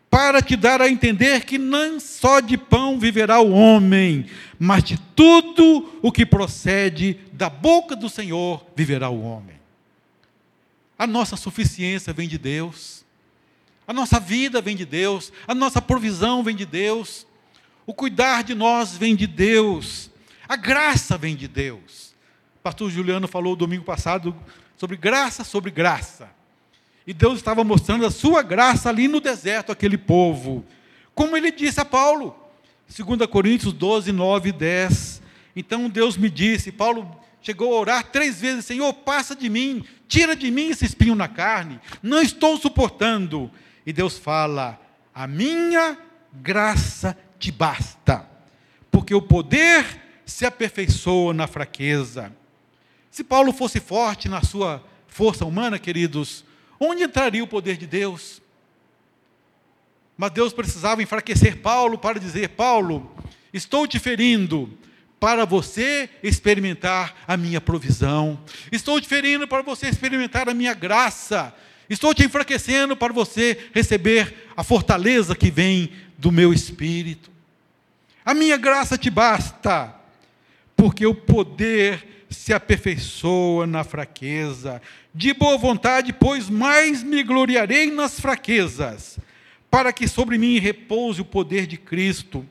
para 0.07 0.39
te 0.39 0.55
dar 0.55 0.79
a 0.79 0.87
entender 0.87 1.45
que 1.45 1.57
não 1.57 1.99
só 1.99 2.39
de 2.39 2.55
pão 2.55 2.99
viverá 2.99 3.39
o 3.39 3.53
homem, 3.53 4.27
mas 4.59 4.83
de 4.83 4.99
tudo 5.15 5.97
o 6.03 6.11
que 6.11 6.27
procede 6.27 7.17
da 7.31 7.49
boca 7.49 7.95
do 7.95 8.07
Senhor 8.07 8.63
viverá 8.75 9.09
o 9.09 9.23
homem. 9.23 9.62
A 10.97 11.07
nossa 11.07 11.35
suficiência 11.35 12.13
vem 12.13 12.27
de 12.27 12.37
Deus, 12.37 13.03
a 13.87 13.93
nossa 13.93 14.19
vida 14.19 14.61
vem 14.61 14.75
de 14.75 14.85
Deus, 14.85 15.31
a 15.47 15.53
nossa 15.55 15.81
provisão 15.81 16.43
vem 16.43 16.55
de 16.55 16.65
Deus, 16.65 17.27
o 17.85 17.93
cuidar 17.93 18.43
de 18.43 18.53
nós 18.53 18.95
vem 18.95 19.15
de 19.15 19.27
Deus, 19.27 20.09
a 20.47 20.55
graça 20.55 21.17
vem 21.17 21.35
de 21.35 21.47
Deus 21.47 22.13
pastor 22.63 22.89
Juliano 22.89 23.27
falou 23.27 23.57
domingo 23.57 23.83
passado 23.83 24.33
sobre 24.77 24.95
graça 24.95 25.43
sobre 25.43 25.69
graça. 25.69 26.29
E 27.05 27.13
Deus 27.13 27.35
estava 27.35 27.61
mostrando 27.61 28.05
a 28.05 28.09
sua 28.09 28.41
graça 28.41 28.87
ali 28.87 29.09
no 29.09 29.19
deserto, 29.19 29.73
aquele 29.73 29.97
povo. 29.97 30.65
Como 31.13 31.35
ele 31.35 31.51
disse 31.51 31.81
a 31.81 31.85
Paulo, 31.85 32.33
2 32.87 33.29
Coríntios 33.29 33.73
12, 33.73 34.13
9 34.13 34.49
e 34.49 34.51
10. 34.53 35.21
Então 35.53 35.89
Deus 35.89 36.15
me 36.15 36.29
disse, 36.29 36.71
Paulo 36.71 37.19
chegou 37.41 37.75
a 37.75 37.79
orar 37.81 38.03
três 38.05 38.39
vezes: 38.39 38.63
Senhor, 38.63 38.93
passa 38.93 39.35
de 39.35 39.49
mim, 39.49 39.83
tira 40.13 40.35
de 40.35 40.51
mim 40.51 40.69
esse 40.69 40.85
espinho 40.85 41.15
na 41.15 41.27
carne, 41.27 41.79
não 42.03 42.21
estou 42.21 42.55
suportando. 42.55 43.49
E 43.83 43.91
Deus 43.91 44.15
fala: 44.15 44.79
A 45.11 45.25
minha 45.25 45.97
graça 46.31 47.17
te 47.39 47.51
basta, 47.51 48.29
porque 48.91 49.15
o 49.15 49.21
poder 49.23 49.83
se 50.23 50.45
aperfeiçoa 50.45 51.33
na 51.33 51.47
fraqueza. 51.47 52.31
Se 53.09 53.23
Paulo 53.23 53.51
fosse 53.51 53.79
forte 53.79 54.29
na 54.29 54.43
sua 54.43 54.83
força 55.07 55.45
humana, 55.45 55.79
queridos, 55.79 56.45
onde 56.79 57.01
entraria 57.01 57.43
o 57.43 57.47
poder 57.47 57.75
de 57.75 57.87
Deus? 57.87 58.39
Mas 60.15 60.29
Deus 60.29 60.53
precisava 60.53 61.01
enfraquecer 61.01 61.57
Paulo 61.57 61.97
para 61.97 62.19
dizer: 62.19 62.49
Paulo, 62.49 63.11
estou 63.51 63.87
te 63.87 63.97
ferindo 63.97 64.77
para 65.23 65.45
você 65.45 66.09
experimentar 66.21 67.15
a 67.25 67.37
minha 67.37 67.61
provisão, 67.61 68.37
estou 68.69 68.99
te 68.99 69.07
ferindo 69.07 69.47
para 69.47 69.61
você 69.61 69.87
experimentar 69.87 70.49
a 70.49 70.53
minha 70.53 70.73
graça, 70.73 71.55
estou 71.89 72.13
te 72.13 72.25
enfraquecendo 72.25 72.93
para 72.93 73.13
você 73.13 73.69
receber 73.73 74.49
a 74.53 74.65
fortaleza 74.65 75.33
que 75.33 75.49
vem 75.49 75.91
do 76.17 76.29
meu 76.29 76.51
espírito. 76.51 77.31
A 78.25 78.33
minha 78.33 78.57
graça 78.57 78.97
te 78.97 79.09
basta, 79.09 79.95
porque 80.75 81.05
o 81.05 81.15
poder 81.15 82.25
se 82.29 82.53
aperfeiçoa 82.53 83.65
na 83.65 83.85
fraqueza. 83.85 84.81
De 85.15 85.33
boa 85.33 85.57
vontade, 85.57 86.11
pois 86.11 86.49
mais 86.49 87.01
me 87.01 87.23
gloriarei 87.23 87.89
nas 87.89 88.19
fraquezas, 88.19 89.17
para 89.71 89.93
que 89.93 90.05
sobre 90.05 90.37
mim 90.37 90.59
repouse 90.59 91.21
o 91.21 91.25
poder 91.25 91.65
de 91.65 91.77
Cristo. 91.77 92.45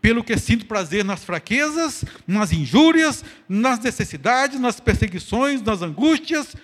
Pelo 0.00 0.22
que 0.22 0.36
sinto 0.38 0.66
prazer 0.66 1.04
nas 1.04 1.24
fraquezas, 1.24 2.04
nas 2.26 2.52
injúrias, 2.52 3.24
nas 3.48 3.78
necessidades, 3.80 4.60
nas 4.60 4.78
perseguições, 4.78 5.60
nas 5.60 5.82
angústias, 5.82 6.54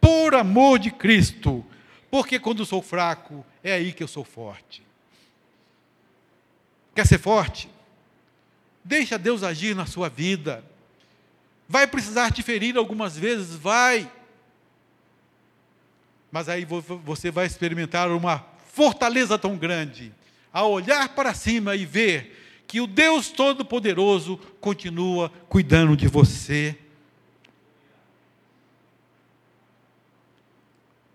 por 0.00 0.34
amor 0.34 0.78
de 0.78 0.90
Cristo. 0.90 1.64
Porque 2.10 2.38
quando 2.38 2.66
sou 2.66 2.82
fraco, 2.82 3.44
é 3.64 3.72
aí 3.72 3.92
que 3.92 4.02
eu 4.02 4.08
sou 4.08 4.24
forte. 4.24 4.82
Quer 6.94 7.06
ser 7.06 7.18
forte? 7.18 7.70
Deixa 8.84 9.18
Deus 9.18 9.42
agir 9.42 9.74
na 9.74 9.86
sua 9.86 10.08
vida. 10.08 10.64
Vai 11.68 11.86
precisar 11.86 12.30
te 12.30 12.42
ferir 12.42 12.76
algumas 12.76 13.16
vezes? 13.16 13.56
Vai. 13.56 14.10
Mas 16.30 16.48
aí 16.48 16.66
você 16.66 17.30
vai 17.30 17.46
experimentar 17.46 18.10
uma 18.10 18.44
fortaleza 18.72 19.38
tão 19.38 19.56
grande, 19.56 20.12
a 20.52 20.64
olhar 20.64 21.10
para 21.10 21.34
cima 21.34 21.76
e 21.76 21.86
ver 21.86 22.41
que 22.72 22.80
o 22.80 22.86
Deus 22.86 23.28
Todo-Poderoso 23.28 24.38
continua 24.58 25.28
cuidando 25.46 25.94
de 25.94 26.08
você. 26.08 26.74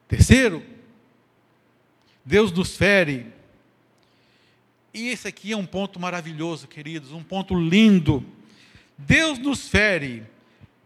Terceiro, 0.07 0.63
Deus 2.23 2.51
nos 2.51 2.77
fere. 2.77 3.33
E 4.93 5.07
esse 5.07 5.27
aqui 5.27 5.51
é 5.51 5.57
um 5.57 5.65
ponto 5.65 5.99
maravilhoso, 5.99 6.67
queridos, 6.67 7.11
um 7.11 7.23
ponto 7.23 7.59
lindo. 7.59 8.23
Deus 8.95 9.39
nos 9.39 9.67
fere 9.67 10.27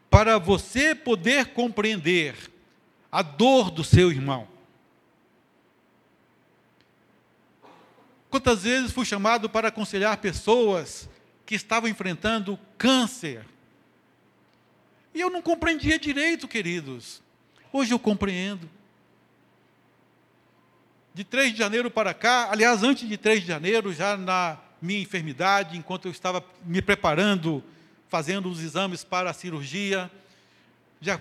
para 0.10 0.38
você 0.38 0.96
poder 0.96 1.48
compreender 1.48 2.50
a 3.12 3.22
dor 3.22 3.72
do 3.72 3.84
seu 3.84 4.10
irmão. 4.10 4.48
Quantas 8.32 8.64
vezes 8.64 8.94
fui 8.94 9.06
chamado 9.06 9.50
para 9.50 9.68
aconselhar 9.68 10.16
pessoas 10.18 11.10
que 11.46 11.54
estavam 11.54 11.90
enfrentando 11.90 12.58
câncer? 12.78 13.46
E 15.14 15.20
eu 15.20 15.30
não 15.30 15.42
compreendia 15.42 16.00
direito, 16.00 16.48
queridos. 16.48 17.22
Hoje 17.74 17.94
eu 17.94 18.00
compreendo. 18.00 18.70
De 21.14 21.26
3 21.26 21.52
de 21.52 21.58
janeiro 21.60 21.92
para 21.92 22.14
cá, 22.14 22.48
aliás, 22.50 22.84
antes 22.84 23.08
de 23.08 23.18
3 23.18 23.42
de 23.42 23.48
janeiro, 23.48 23.92
já 23.92 24.16
na 24.16 24.58
minha 24.82 25.02
enfermidade, 25.02 25.78
enquanto 25.78 26.06
eu 26.06 26.12
estava 26.12 26.42
me 26.64 26.82
preparando 26.82 27.62
fazendo 28.08 28.50
os 28.50 28.62
exames 28.62 29.04
para 29.04 29.30
a 29.30 29.34
cirurgia, 29.34 30.10
já 31.02 31.20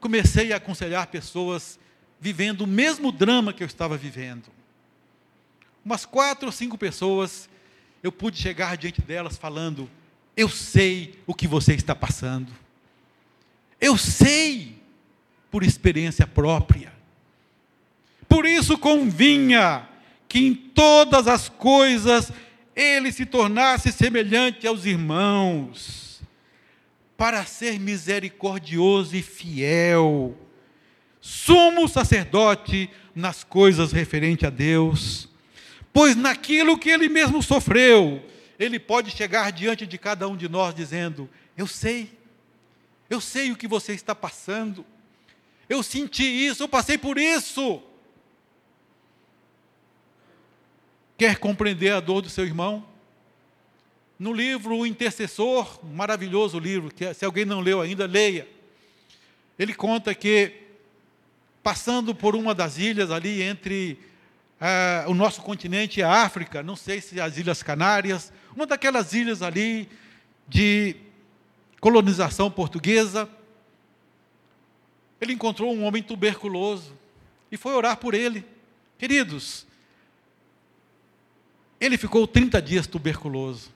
comecei 0.00 0.52
a 0.52 0.56
aconselhar 0.56 1.06
pessoas 1.06 1.78
vivendo 2.20 2.62
o 2.62 2.66
mesmo 2.66 3.12
drama 3.12 3.52
que 3.52 3.62
eu 3.62 3.66
estava 3.66 3.96
vivendo. 3.96 4.50
Umas 5.84 6.04
quatro 6.04 6.46
ou 6.46 6.52
cinco 6.52 6.78
pessoas, 6.78 7.48
eu 8.02 8.12
pude 8.12 8.38
chegar 8.38 8.76
diante 8.76 9.00
delas 9.00 9.36
falando: 9.36 9.90
Eu 10.36 10.48
sei 10.48 11.18
o 11.26 11.34
que 11.34 11.46
você 11.46 11.74
está 11.74 11.94
passando. 11.94 12.52
Eu 13.80 13.98
sei, 13.98 14.76
por 15.50 15.62
experiência 15.62 16.26
própria. 16.26 16.92
Por 18.28 18.46
isso 18.46 18.78
convinha 18.78 19.86
que 20.26 20.38
em 20.38 20.54
todas 20.54 21.28
as 21.28 21.48
coisas 21.48 22.32
ele 22.74 23.12
se 23.12 23.26
tornasse 23.26 23.92
semelhante 23.92 24.66
aos 24.66 24.86
irmãos 24.86 26.22
para 27.16 27.44
ser 27.44 27.78
misericordioso 27.78 29.14
e 29.14 29.22
fiel, 29.22 30.36
sumo 31.20 31.86
sacerdote 31.86 32.90
nas 33.14 33.44
coisas 33.44 33.92
referentes 33.92 34.44
a 34.44 34.50
Deus. 34.50 35.28
Pois 35.92 36.16
naquilo 36.16 36.78
que 36.78 36.88
ele 36.88 37.08
mesmo 37.08 37.42
sofreu, 37.42 38.24
ele 38.58 38.78
pode 38.78 39.10
chegar 39.10 39.50
diante 39.52 39.86
de 39.86 39.98
cada 39.98 40.26
um 40.26 40.36
de 40.36 40.48
nós 40.48 40.74
dizendo: 40.74 41.28
Eu 41.56 41.66
sei, 41.66 42.10
eu 43.10 43.20
sei 43.20 43.50
o 43.50 43.56
que 43.56 43.68
você 43.68 43.92
está 43.92 44.14
passando, 44.14 44.86
eu 45.68 45.82
senti 45.82 46.24
isso, 46.24 46.62
eu 46.62 46.68
passei 46.68 46.96
por 46.96 47.18
isso. 47.18 47.82
Quer 51.18 51.38
compreender 51.38 51.92
a 51.92 52.00
dor 52.00 52.22
do 52.22 52.30
seu 52.30 52.44
irmão? 52.44 52.86
No 54.18 54.32
livro 54.32 54.76
O 54.76 54.86
Intercessor, 54.86 55.78
um 55.84 55.94
maravilhoso 55.94 56.58
livro, 56.58 56.92
que 56.92 57.12
se 57.12 57.24
alguém 57.24 57.44
não 57.44 57.60
leu 57.60 57.80
ainda, 57.80 58.06
leia. 58.06 58.48
Ele 59.58 59.74
conta 59.74 60.14
que, 60.14 60.52
passando 61.62 62.14
por 62.14 62.34
uma 62.34 62.54
das 62.54 62.78
ilhas 62.78 63.10
ali 63.10 63.42
entre 63.42 63.98
uh, 64.62 65.10
o 65.10 65.14
nosso 65.14 65.42
continente 65.42 66.02
a 66.02 66.22
África, 66.22 66.62
não 66.62 66.76
sei 66.76 67.00
se 67.00 67.20
as 67.20 67.36
Ilhas 67.36 67.62
Canárias, 67.62 68.32
uma 68.54 68.66
daquelas 68.66 69.12
ilhas 69.12 69.42
ali 69.42 69.88
de 70.46 70.94
colonização 71.80 72.48
portuguesa, 72.50 73.28
ele 75.20 75.32
encontrou 75.32 75.74
um 75.74 75.84
homem 75.84 76.02
tuberculoso 76.02 76.92
e 77.50 77.56
foi 77.56 77.74
orar 77.74 77.96
por 77.96 78.14
ele. 78.14 78.44
Queridos, 78.96 79.66
ele 81.80 81.98
ficou 81.98 82.26
30 82.26 82.62
dias 82.62 82.86
tuberculoso. 82.86 83.70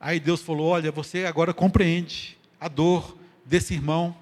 Aí 0.00 0.20
Deus 0.20 0.42
falou: 0.42 0.68
Olha, 0.68 0.92
você 0.92 1.24
agora 1.24 1.52
compreende 1.52 2.38
a 2.60 2.68
dor 2.68 3.16
desse 3.44 3.74
irmão. 3.74 4.16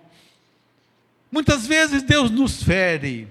Muitas 1.30 1.66
vezes 1.66 2.02
Deus 2.02 2.30
nos 2.30 2.62
fere 2.62 3.28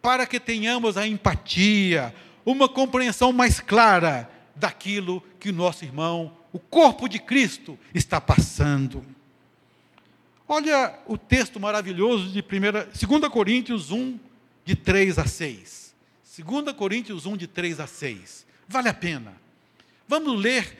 para 0.00 0.26
que 0.26 0.38
tenhamos 0.38 0.96
a 0.96 1.06
empatia, 1.06 2.14
uma 2.44 2.68
compreensão 2.68 3.32
mais 3.32 3.60
clara 3.60 4.30
daquilo 4.54 5.22
que 5.38 5.50
o 5.50 5.52
nosso 5.52 5.84
irmão, 5.84 6.36
o 6.52 6.58
corpo 6.58 7.08
de 7.08 7.18
Cristo, 7.18 7.78
está 7.94 8.20
passando. 8.20 9.04
Olha 10.46 10.98
o 11.06 11.18
texto 11.18 11.60
maravilhoso 11.60 12.30
de 12.30 12.42
2 12.42 13.28
Coríntios 13.30 13.90
1, 13.90 14.18
de 14.64 14.74
3 14.74 15.18
a 15.18 15.26
6. 15.26 15.94
2 16.38 16.72
Coríntios 16.74 17.26
1, 17.26 17.36
de 17.36 17.46
3 17.46 17.80
a 17.80 17.86
6. 17.86 18.46
Vale 18.66 18.88
a 18.88 18.94
pena. 18.94 19.34
Vamos 20.06 20.40
ler 20.40 20.78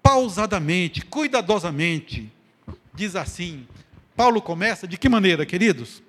pausadamente, 0.00 1.04
cuidadosamente. 1.04 2.30
Diz 2.94 3.16
assim: 3.16 3.66
Paulo 4.14 4.40
começa 4.40 4.86
de 4.86 4.96
que 4.96 5.08
maneira, 5.08 5.44
queridos? 5.44 6.02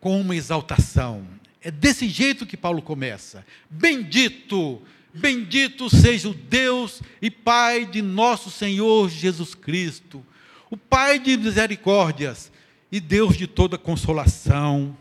Com 0.00 0.20
uma 0.20 0.34
exaltação. 0.34 1.26
É 1.60 1.70
desse 1.70 2.08
jeito 2.08 2.46
que 2.46 2.56
Paulo 2.56 2.80
começa. 2.80 3.44
Bendito, 3.68 4.80
bendito 5.12 5.90
seja 5.90 6.28
o 6.28 6.34
Deus 6.34 7.02
e 7.20 7.30
Pai 7.30 7.84
de 7.84 8.00
nosso 8.00 8.50
Senhor 8.50 9.08
Jesus 9.10 9.54
Cristo, 9.54 10.24
o 10.70 10.76
Pai 10.76 11.18
de 11.18 11.36
misericórdias 11.36 12.50
e 12.90 12.98
Deus 12.98 13.36
de 13.36 13.46
toda 13.46 13.76
consolação. 13.76 14.96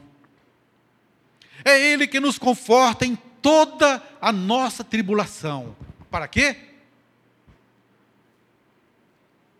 É 1.63 1.79
Ele 1.79 2.05
que 2.05 2.19
nos 2.19 2.37
conforta 2.37 3.05
em 3.05 3.17
toda 3.41 4.03
a 4.21 4.31
nossa 4.31 4.83
tribulação. 4.83 5.75
Para 6.11 6.27
quê? 6.27 6.69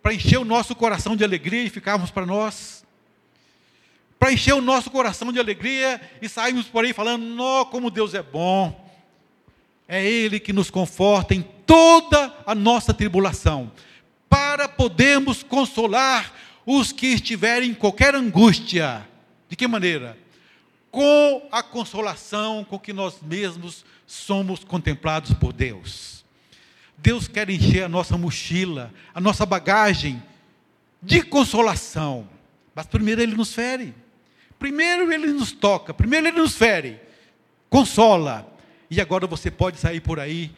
para 0.02 0.14
encher 0.14 0.38
o 0.38 0.46
nosso 0.46 0.76
coração 0.76 1.16
de 1.16 1.24
alegria 1.24 1.64
e 1.64 1.70
ficarmos 1.70 2.10
para 2.10 2.26
nós. 2.26 2.86
Para 4.20 4.34
encher 4.34 4.54
o 4.54 4.62
nosso 4.62 4.92
coração 4.92 5.32
de 5.32 5.40
alegria 5.40 6.02
e 6.22 6.28
sairmos 6.28 6.68
por 6.68 6.84
aí 6.84 6.92
falando: 6.92 7.24
Nó, 7.24 7.64
como 7.66 7.90
Deus 7.90 8.14
é 8.14 8.22
bom. 8.22 8.88
É 9.88 10.06
Ele 10.06 10.40
que 10.40 10.52
nos 10.52 10.70
conforta 10.70 11.34
em 11.34 11.42
toda 11.66 12.36
a 12.46 12.54
nossa 12.54 12.94
tribulação, 12.94 13.72
para 14.30 14.68
podermos 14.68 15.42
consolar 15.42 16.34
os 16.66 16.92
que 16.92 17.08
estiverem 17.08 17.72
em 17.72 17.74
qualquer 17.74 18.14
angústia. 18.14 19.08
De 19.48 19.56
que 19.56 19.68
maneira? 19.68 20.18
Com 20.92 21.48
a 21.52 21.64
consolação 21.64 22.64
com 22.64 22.78
que 22.78 22.94
nós 22.94 23.20
mesmos 23.22 23.86
somos 24.06 24.64
contemplados 24.64 25.34
por 25.34 25.54
Deus. 25.54 26.24
Deus 26.98 27.28
quer 27.28 27.50
encher 27.50 27.84
a 27.84 27.90
nossa 27.90 28.18
mochila, 28.18 28.94
a 29.14 29.22
nossa 29.22 29.46
bagagem 29.46 30.22
de 31.02 31.22
consolação. 31.22 32.30
Mas 32.76 32.86
primeiro 32.86 33.22
Ele 33.22 33.36
nos 33.36 33.54
fere. 33.54 33.96
Primeiro 34.60 35.12
Ele 35.12 35.28
nos 35.28 35.54
toca. 35.54 35.94
Primeiro 35.94 36.28
Ele 36.28 36.38
nos 36.38 36.56
fere. 36.56 37.00
Consola. 37.70 38.46
E 38.92 39.00
agora 39.00 39.26
você 39.26 39.50
pode 39.50 39.80
sair 39.80 40.02
por 40.02 40.20
aí 40.20 40.52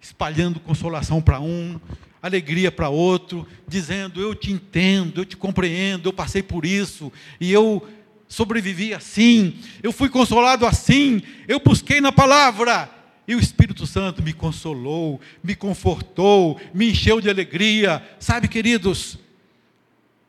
espalhando 0.00 0.60
consolação 0.60 1.22
para 1.22 1.40
um, 1.40 1.80
alegria 2.20 2.72
para 2.72 2.88
outro, 2.88 3.46
dizendo: 3.66 4.20
Eu 4.20 4.34
te 4.34 4.50
entendo, 4.52 5.20
eu 5.20 5.24
te 5.24 5.36
compreendo, 5.36 6.08
eu 6.08 6.12
passei 6.12 6.42
por 6.42 6.66
isso, 6.66 7.12
e 7.40 7.52
eu 7.52 7.86
sobrevivi 8.28 8.92
assim, 8.92 9.56
eu 9.82 9.92
fui 9.92 10.08
consolado 10.08 10.66
assim, 10.66 11.22
eu 11.46 11.60
busquei 11.60 12.00
na 12.00 12.10
palavra, 12.10 12.90
e 13.28 13.34
o 13.36 13.40
Espírito 13.40 13.86
Santo 13.86 14.22
me 14.22 14.32
consolou, 14.32 15.20
me 15.42 15.54
confortou, 15.54 16.60
me 16.74 16.90
encheu 16.90 17.20
de 17.20 17.28
alegria. 17.28 18.02
Sabe, 18.18 18.48
queridos, 18.48 19.18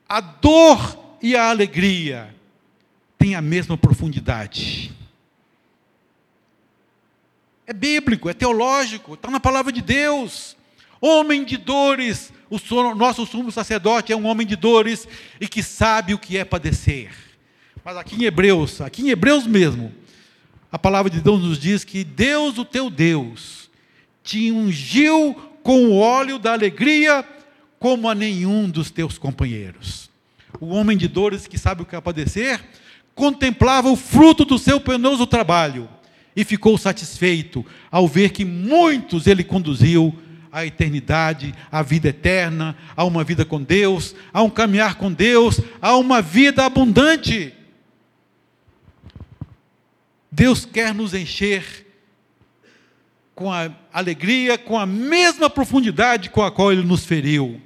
a 0.08 0.20
dor 0.20 1.16
e 1.22 1.34
a 1.34 1.50
alegria 1.50 2.37
têm 3.28 3.34
a 3.34 3.42
mesma 3.42 3.76
profundidade. 3.76 4.90
É 7.66 7.74
bíblico, 7.74 8.30
é 8.30 8.32
teológico, 8.32 9.14
está 9.14 9.30
na 9.30 9.38
palavra 9.38 9.70
de 9.70 9.82
Deus. 9.82 10.56
Homem 10.98 11.44
de 11.44 11.58
dores, 11.58 12.32
o 12.48 12.94
nosso 12.94 13.26
sumo 13.26 13.52
sacerdote 13.52 14.12
é 14.12 14.16
um 14.16 14.26
homem 14.26 14.46
de 14.46 14.56
dores 14.56 15.06
e 15.38 15.46
que 15.46 15.62
sabe 15.62 16.14
o 16.14 16.18
que 16.18 16.38
é 16.38 16.44
padecer. 16.44 17.10
Mas 17.84 17.98
aqui 17.98 18.16
em 18.16 18.24
Hebreus, 18.24 18.80
aqui 18.80 19.02
em 19.02 19.10
Hebreus 19.10 19.46
mesmo, 19.46 19.92
a 20.72 20.78
palavra 20.78 21.10
de 21.10 21.20
Deus 21.20 21.42
nos 21.42 21.58
diz 21.58 21.84
que 21.84 22.02
Deus, 22.04 22.56
o 22.56 22.64
teu 22.64 22.88
Deus, 22.88 23.70
te 24.24 24.50
ungiu 24.50 25.34
com 25.62 25.84
o 25.84 25.98
óleo 25.98 26.38
da 26.38 26.54
alegria 26.54 27.22
como 27.78 28.08
a 28.08 28.14
nenhum 28.14 28.70
dos 28.70 28.90
teus 28.90 29.18
companheiros. 29.18 30.10
O 30.58 30.68
homem 30.68 30.96
de 30.96 31.06
dores 31.06 31.46
que 31.46 31.58
sabe 31.58 31.82
o 31.82 31.86
que 31.86 31.94
é 31.94 32.00
padecer, 32.00 32.64
contemplava 33.18 33.90
o 33.90 33.96
fruto 33.96 34.44
do 34.44 34.56
seu 34.56 34.80
penoso 34.80 35.26
trabalho 35.26 35.88
e 36.36 36.44
ficou 36.44 36.78
satisfeito 36.78 37.66
ao 37.90 38.06
ver 38.06 38.30
que 38.30 38.44
muitos 38.44 39.26
ele 39.26 39.42
conduziu 39.42 40.16
à 40.52 40.64
eternidade, 40.64 41.52
à 41.70 41.82
vida 41.82 42.10
eterna, 42.10 42.76
a 42.96 43.02
uma 43.02 43.24
vida 43.24 43.44
com 43.44 43.60
Deus, 43.60 44.14
a 44.32 44.40
um 44.40 44.48
caminhar 44.48 44.94
com 44.94 45.12
Deus, 45.12 45.60
a 45.82 45.96
uma 45.96 46.22
vida 46.22 46.64
abundante. 46.64 47.52
Deus 50.30 50.64
quer 50.64 50.94
nos 50.94 51.12
encher 51.12 51.86
com 53.34 53.52
a 53.52 53.68
alegria, 53.92 54.56
com 54.56 54.78
a 54.78 54.86
mesma 54.86 55.50
profundidade 55.50 56.30
com 56.30 56.42
a 56.44 56.52
qual 56.52 56.70
Ele 56.70 56.84
nos 56.84 57.04
feriu. 57.04 57.60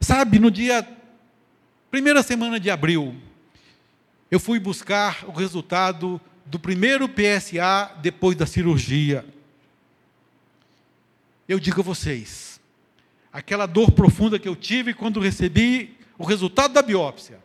Sabe, 0.00 0.38
no 0.38 0.50
dia, 0.50 0.88
primeira 1.90 2.22
semana 2.22 2.58
de 2.58 2.70
abril, 2.70 3.14
eu 4.30 4.38
fui 4.38 4.60
buscar 4.60 5.24
o 5.26 5.32
resultado 5.32 6.20
do 6.46 6.58
primeiro 6.58 7.08
PSA 7.08 7.90
depois 8.00 8.36
da 8.36 8.46
cirurgia. 8.46 9.24
Eu 11.48 11.58
digo 11.58 11.80
a 11.80 11.84
vocês, 11.84 12.60
aquela 13.32 13.66
dor 13.66 13.90
profunda 13.90 14.38
que 14.38 14.48
eu 14.48 14.54
tive 14.54 14.94
quando 14.94 15.18
recebi 15.18 15.96
o 16.16 16.24
resultado 16.24 16.72
da 16.72 16.82
biópsia, 16.82 17.40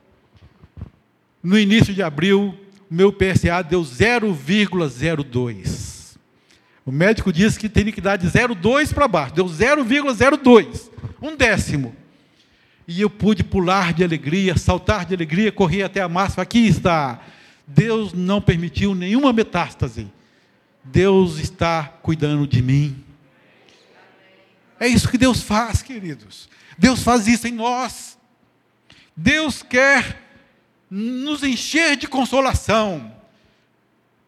no 1.42 1.58
início 1.58 1.92
de 1.94 2.04
abril, 2.04 2.56
meu 2.90 3.12
PSA 3.12 3.62
deu 3.64 3.82
0,02. 3.82 6.18
O 6.86 6.92
médico 6.92 7.34
disse 7.34 7.58
que 7.58 7.68
teria 7.68 7.92
que 7.92 8.02
dar 8.02 8.18
de 8.18 8.28
0,2 8.28 8.94
para 8.94 9.08
baixo, 9.08 9.34
deu 9.34 9.46
0,02, 9.46 10.92
um 11.22 11.36
décimo. 11.36 11.96
E 12.88 13.02
eu 13.02 13.10
pude 13.10 13.44
pular 13.44 13.94
de 13.94 14.04
alegria, 14.04 14.58
saltar 14.58 15.06
de 15.06 15.14
alegria, 15.14 15.52
correr 15.52 15.84
até 15.84 16.02
a 16.02 16.10
massa. 16.10 16.42
Aqui 16.42 16.68
está. 16.68 17.20
Deus 17.68 18.14
não 18.14 18.42
permitiu 18.42 18.94
nenhuma 18.94 19.34
metástase. 19.34 20.08
Deus 20.84 21.40
está 21.40 21.86
cuidando 22.02 22.48
de 22.48 22.62
mim. 22.62 23.04
É 24.80 24.88
isso 24.88 25.10
que 25.10 25.18
Deus 25.18 25.42
faz, 25.42 25.82
queridos. 25.82 26.48
Deus 26.78 27.02
faz 27.02 27.28
isso 27.28 27.48
em 27.48 27.52
nós. 27.52 28.18
Deus 29.16 29.64
quer 29.64 30.22
nos 30.90 31.44
encher 31.44 31.96
de 31.96 32.08
consolação, 32.08 33.12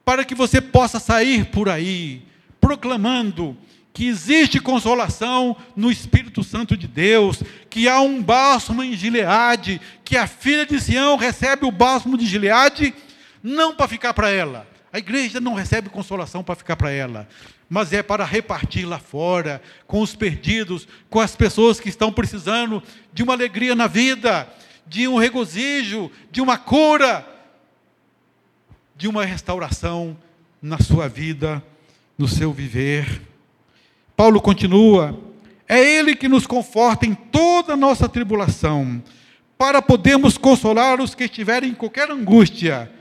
para 0.04 0.26
que 0.26 0.34
você 0.34 0.60
possa 0.60 1.00
sair 1.00 1.46
por 1.46 1.70
aí 1.70 2.26
proclamando 2.60 3.56
que 3.98 4.08
existe 4.08 4.60
consolação 4.60 5.58
no 5.76 5.90
Espírito 5.90 6.44
Santo 6.44 6.78
de 6.78 6.88
Deus, 6.88 7.42
que 7.68 7.90
há 7.90 8.00
um 8.00 8.22
bálsamo 8.22 8.84
em 8.84 8.94
Gileade, 8.96 9.82
que 10.06 10.16
a 10.16 10.28
filha 10.28 10.68
de 10.68 10.80
Sião 10.80 11.18
recebe 11.18 11.66
o 11.66 11.72
bálsamo 11.72 12.16
de 12.16 12.28
Gileade 12.28 12.94
não 13.42 13.74
para 13.74 13.88
ficar 13.88 14.14
para 14.14 14.30
ela. 14.30 14.68
A 14.94 15.00
igreja 15.00 15.42
não 15.42 15.56
recebe 15.56 15.90
consolação 15.90 16.44
para 16.44 16.54
ficar 16.54 16.76
para 16.76 16.92
ela, 16.92 17.28
mas 17.68 17.92
é 17.92 18.04
para 18.04 18.24
repartir 18.24 18.86
lá 18.88 19.00
fora, 19.00 19.64
com 19.88 20.00
os 20.00 20.16
perdidos, 20.16 20.88
com 21.10 21.20
as 21.20 21.36
pessoas 21.36 21.80
que 21.80 21.90
estão 21.90 22.14
precisando 22.14 22.84
de 23.12 23.24
uma 23.24 23.34
alegria 23.34 23.74
na 23.74 23.88
vida, 23.88 24.48
de 24.86 25.08
um 25.08 25.18
regozijo, 25.18 26.12
de 26.30 26.40
uma 26.40 26.60
cura, 26.60 27.28
de 28.96 29.08
uma 29.08 29.26
restauração 29.26 30.16
na 30.62 30.78
sua 30.78 31.10
vida, 31.10 31.64
no 32.16 32.28
seu 32.28 32.54
viver. 32.54 33.26
Paulo 34.18 34.42
continua: 34.42 35.16
é 35.70 35.80
Ele 35.80 36.16
que 36.16 36.28
nos 36.28 36.48
conforta 36.48 37.06
em 37.06 37.14
toda 37.14 37.74
a 37.74 37.78
nossa 37.78 38.10
tribulação, 38.10 39.02
para 39.56 39.80
podermos 39.80 40.40
consolar 40.40 41.00
os 41.00 41.14
que 41.14 41.26
estiverem 41.26 41.70
em 41.70 41.76
qualquer 41.76 42.10
angústia, 42.10 42.92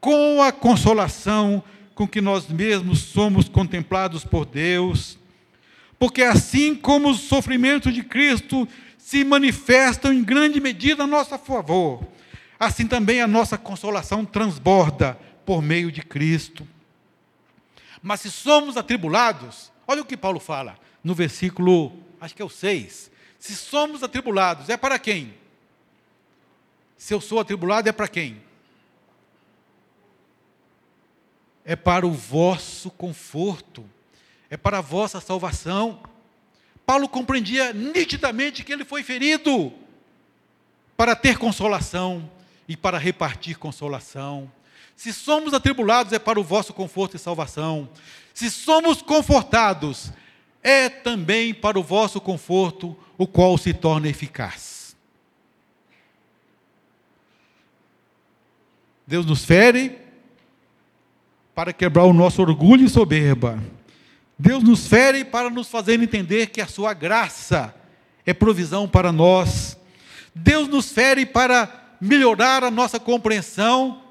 com 0.00 0.42
a 0.42 0.50
consolação 0.50 1.62
com 1.94 2.06
que 2.06 2.20
nós 2.20 2.48
mesmos 2.48 2.98
somos 2.98 3.48
contemplados 3.48 4.24
por 4.24 4.44
Deus. 4.44 5.16
Porque 6.00 6.22
assim 6.22 6.74
como 6.74 7.10
os 7.10 7.20
sofrimentos 7.20 7.94
de 7.94 8.02
Cristo 8.02 8.68
se 8.98 9.24
manifestam 9.24 10.12
em 10.12 10.22
grande 10.22 10.60
medida 10.60 11.04
a 11.04 11.06
nosso 11.06 11.38
favor, 11.38 12.02
assim 12.58 12.86
também 12.86 13.22
a 13.22 13.26
nossa 13.26 13.56
consolação 13.56 14.24
transborda 14.24 15.16
por 15.46 15.62
meio 15.62 15.92
de 15.92 16.02
Cristo. 16.02 16.66
Mas 18.02 18.20
se 18.20 18.30
somos 18.30 18.76
atribulados, 18.76 19.72
olha 19.86 20.02
o 20.02 20.04
que 20.04 20.16
Paulo 20.16 20.40
fala 20.40 20.78
no 21.02 21.14
versículo, 21.14 21.92
acho 22.20 22.34
que 22.34 22.42
é 22.42 22.44
o 22.44 22.48
6. 22.48 23.10
Se 23.38 23.54
somos 23.54 24.02
atribulados, 24.02 24.68
é 24.68 24.76
para 24.76 24.98
quem? 24.98 25.34
Se 26.96 27.14
eu 27.14 27.20
sou 27.20 27.38
atribulado, 27.38 27.88
é 27.88 27.92
para 27.92 28.08
quem? 28.08 28.42
É 31.64 31.76
para 31.76 32.06
o 32.06 32.12
vosso 32.12 32.90
conforto, 32.90 33.88
é 34.50 34.56
para 34.56 34.78
a 34.78 34.80
vossa 34.80 35.20
salvação. 35.20 36.02
Paulo 36.84 37.08
compreendia 37.08 37.72
nitidamente 37.72 38.64
que 38.64 38.72
ele 38.72 38.84
foi 38.84 39.02
ferido 39.02 39.72
para 40.96 41.14
ter 41.14 41.38
consolação 41.38 42.30
e 42.66 42.76
para 42.76 42.98
repartir 42.98 43.58
consolação. 43.58 44.50
Se 44.96 45.12
somos 45.12 45.52
atribulados, 45.52 46.14
é 46.14 46.18
para 46.18 46.40
o 46.40 46.42
vosso 46.42 46.72
conforto 46.72 47.16
e 47.16 47.18
salvação. 47.18 47.88
Se 48.32 48.50
somos 48.50 49.02
confortados, 49.02 50.10
é 50.62 50.88
também 50.88 51.52
para 51.52 51.78
o 51.78 51.82
vosso 51.82 52.20
conforto, 52.20 52.96
o 53.18 53.26
qual 53.26 53.58
se 53.58 53.74
torna 53.74 54.08
eficaz. 54.08 54.96
Deus 59.06 59.24
nos 59.24 59.44
fere 59.44 59.98
para 61.54 61.72
quebrar 61.72 62.04
o 62.04 62.12
nosso 62.12 62.42
orgulho 62.42 62.84
e 62.84 62.88
soberba. 62.88 63.62
Deus 64.38 64.62
nos 64.64 64.86
fere 64.86 65.24
para 65.24 65.48
nos 65.48 65.68
fazer 65.68 66.02
entender 66.02 66.48
que 66.48 66.60
a 66.60 66.66
sua 66.66 66.92
graça 66.92 67.74
é 68.24 68.34
provisão 68.34 68.88
para 68.88 69.12
nós. 69.12 69.78
Deus 70.34 70.68
nos 70.68 70.90
fere 70.90 71.24
para 71.24 71.96
melhorar 72.00 72.64
a 72.64 72.70
nossa 72.70 72.98
compreensão 72.98 74.02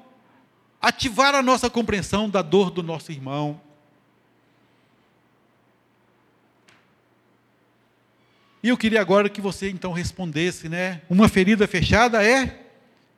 ativar 0.86 1.34
a 1.34 1.42
nossa 1.42 1.68
compreensão 1.68 2.30
da 2.30 2.42
dor 2.42 2.70
do 2.70 2.80
nosso 2.80 3.10
irmão. 3.10 3.60
E 8.62 8.68
eu 8.68 8.76
queria 8.76 9.00
agora 9.00 9.28
que 9.28 9.40
você 9.40 9.68
então 9.68 9.90
respondesse, 9.92 10.68
né? 10.68 11.02
Uma 11.10 11.28
ferida 11.28 11.66
fechada 11.66 12.24
é. 12.24 12.66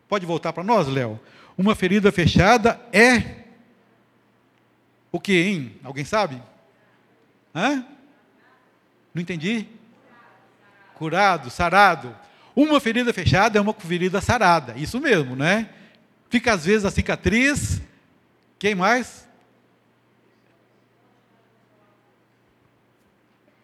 Pode 0.08 0.24
voltar 0.24 0.54
para 0.54 0.64
nós, 0.64 0.88
Léo? 0.88 1.20
Uma 1.58 1.74
ferida 1.74 2.10
fechada 2.10 2.80
é. 2.90 3.44
O 5.12 5.20
que, 5.20 5.34
hein? 5.34 5.76
Alguém 5.84 6.06
sabe? 6.06 6.42
Hã? 7.54 7.84
Não 9.12 9.20
entendi? 9.20 9.66
Curado, 10.94 11.50
sarado. 11.50 12.16
Uma 12.56 12.80
ferida 12.80 13.12
fechada 13.12 13.58
é 13.58 13.60
uma 13.60 13.74
ferida 13.74 14.22
sarada. 14.22 14.72
Isso 14.74 14.98
mesmo, 14.98 15.36
né? 15.36 15.68
Fica 16.28 16.52
às 16.52 16.64
vezes 16.64 16.84
a 16.84 16.90
cicatriz. 16.90 17.80
Quem 18.58 18.74
mais? 18.74 19.26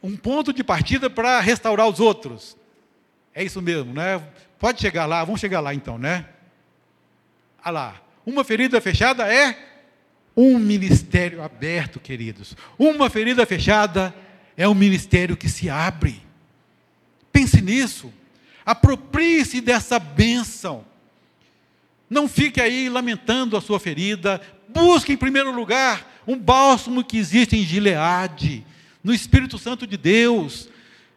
Um 0.03 0.17
ponto 0.17 0.53
de 0.53 0.63
partida 0.63 1.09
para 1.09 1.41
restaurar 1.41 1.89
os 1.89 1.99
outros. 2.01 2.57
É 3.35 3.43
isso 3.43 3.61
mesmo, 3.61 3.93
né? 3.93 4.23
Pode 4.59 4.81
chegar 4.81 5.07
lá, 5.07 5.25
vamos 5.25 5.41
chegar 5.41 5.61
lá 5.61 5.75
então, 5.75 5.99
né? 5.99 6.27
Ah 7.63 7.71
lá. 7.71 8.01
Uma 8.25 8.45
ferida 8.45 8.81
fechada 8.81 9.27
é 9.27 9.57
um 10.37 10.59
ministério 10.59 11.43
aberto, 11.43 12.01
queridos. 12.01 12.57
Uma 12.79 13.11
ferida 13.11 13.45
fechada 13.45 14.15
é 14.57 14.69
um 14.69 14.75
ministério 14.75 15.37
que 15.37 15.49
se 15.49 15.69
abre. 15.69 16.23
Pense 17.33 17.61
nisso. 17.61 18.13
Aproprie-se 18.65 19.61
dessa 19.61 19.99
bênção. 19.99 20.85
Não 22.09 22.29
fique 22.29 22.61
aí 22.61 22.89
lamentando 22.89 23.57
a 23.57 23.61
sua 23.61 23.81
ferida. 23.81 24.41
Busque 24.69 25.13
em 25.13 25.17
primeiro 25.17 25.53
lugar 25.53 26.23
um 26.27 26.39
bálsamo 26.39 27.05
que 27.05 27.19
existe 27.19 27.57
em 27.57 27.65
Gileade, 27.65 28.65
no 29.03 29.13
Espírito 29.13 29.59
Santo 29.59 29.87
de 29.87 29.97
Deus. 29.97 30.69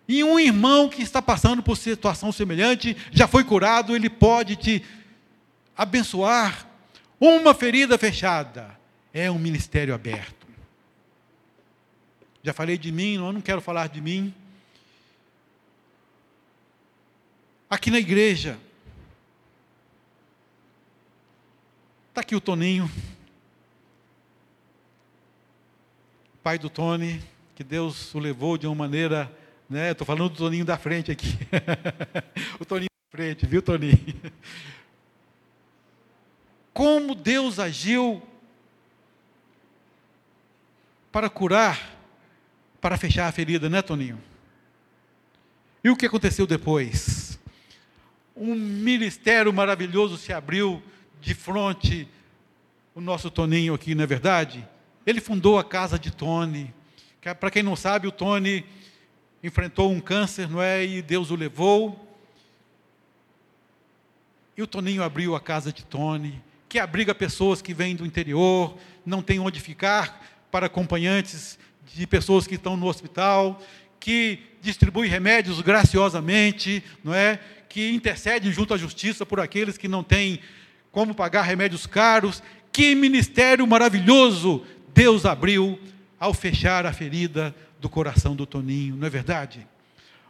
E 0.08 0.24
um 0.24 0.40
irmão 0.40 0.88
que 0.88 1.02
está 1.02 1.22
passando 1.22 1.62
por 1.62 1.76
situação 1.76 2.32
semelhante, 2.32 2.96
já 3.12 3.28
foi 3.28 3.44
curado, 3.44 3.96
ele 3.96 4.10
pode 4.10 4.56
te 4.56 4.84
abençoar. 5.76 6.66
Uma 7.20 7.54
ferida 7.54 7.98
fechada 7.98 8.78
é 9.14 9.30
um 9.30 9.40
ministério 9.40 9.94
aberto. 9.94 10.48
Já 12.42 12.54
falei 12.54 12.78
de 12.78 12.92
mim, 12.92 13.16
eu 13.16 13.34
não 13.34 13.42
quero 13.42 13.60
falar 13.60 13.88
de 13.90 14.00
mim. 14.00 14.34
Aqui 17.70 17.92
na 17.92 18.00
igreja, 18.00 18.58
Está 22.18 22.24
aqui 22.24 22.36
o 22.36 22.41
Toninho, 22.41 22.89
pai 26.41 26.57
do 26.57 26.68
Tony, 26.68 27.24
que 27.53 27.63
Deus 27.63 28.15
o 28.15 28.18
levou 28.18 28.57
de 28.57 28.65
uma 28.65 28.74
maneira, 28.74 29.32
né? 29.70 29.91
Estou 29.91 30.03
falando 30.03 30.30
do 30.30 30.36
Toninho 30.36 30.65
da 30.65 30.80
frente 30.80 31.11
aqui. 31.11 31.38
o 32.59 32.65
Toninho 32.65 32.89
da 32.89 33.15
frente, 33.15 33.45
viu, 33.45 33.61
Toninho? 33.61 33.99
Como 36.74 37.13
Deus 37.13 37.59
agiu 37.59 38.20
para 41.11 41.30
curar, 41.30 41.99
para 42.82 42.97
fechar 42.97 43.28
a 43.28 43.32
ferida, 43.32 43.70
né, 43.70 43.84
Toninho? 43.84 44.20
E 45.84 45.89
o 45.91 45.95
que 45.95 46.07
aconteceu 46.07 46.47
depois? 46.47 47.38
Um 48.36 48.55
ministério 48.55 49.53
maravilhoso 49.53 50.18
se 50.18 50.34
abriu 50.34 50.82
de 51.22 51.34
frente 51.34 52.07
o 52.93 53.01
nosso 53.01 53.30
Toninho 53.30 53.74
aqui, 53.74 53.93
não 53.93 54.03
é 54.03 54.07
verdade? 54.07 54.68
Ele 55.05 55.22
fundou 55.22 55.59
a 55.59 55.63
casa 55.63 55.99
de 55.99 56.11
Tony. 56.11 56.74
Para 57.39 57.51
quem 57.51 57.61
não 57.61 57.76
sabe, 57.76 58.07
o 58.07 58.11
Tony 58.11 58.65
enfrentou 59.43 59.91
um 59.91 59.99
câncer, 59.99 60.49
não 60.49 60.61
é? 60.61 60.84
E 60.84 61.01
Deus 61.01 61.30
o 61.30 61.36
levou. 61.36 62.18
E 64.57 64.61
o 64.61 64.68
Toninho 64.68 65.03
abriu 65.03 65.36
a 65.36 65.39
casa 65.39 65.72
de 65.72 65.86
Tony, 65.86 66.41
que 66.68 66.80
abriga 66.80 67.13
pessoas 67.13 67.61
que 67.61 67.74
vêm 67.74 67.95
do 67.95 68.05
interior, 68.05 68.76
não 69.05 69.22
tem 69.22 69.39
onde 69.39 69.59
ficar, 69.59 70.26
para 70.49 70.65
acompanhantes 70.65 71.59
de 71.93 72.07
pessoas 72.07 72.47
que 72.47 72.55
estão 72.55 72.76
no 72.76 72.88
hospital, 72.88 73.61
que 73.99 74.39
distribui 74.61 75.07
remédios 75.07 75.61
graciosamente, 75.61 76.84
não 77.03 77.13
é? 77.13 77.39
Que 77.70 77.91
intercede 77.91 78.51
junto 78.51 78.74
à 78.74 78.78
justiça 78.78 79.26
por 79.26 79.39
aqueles 79.39 79.78
que 79.78 79.88
não 79.88 80.03
têm 80.03 80.39
como 80.98 81.14
pagar 81.14 81.43
remédios 81.43 81.86
caros. 81.86 82.41
Que 82.72 82.95
ministério 82.95 83.68
maravilhoso 83.68 84.66
Deus 84.95 85.28
abriu 85.28 85.80
ao 86.20 86.34
fechar 86.34 86.88
a 86.88 86.91
ferida 86.91 87.56
do 87.80 87.88
coração 87.88 88.36
do 88.36 88.48
Toninho, 88.48 88.95
não 88.95 89.06
é 89.06 89.10
verdade? 89.12 89.68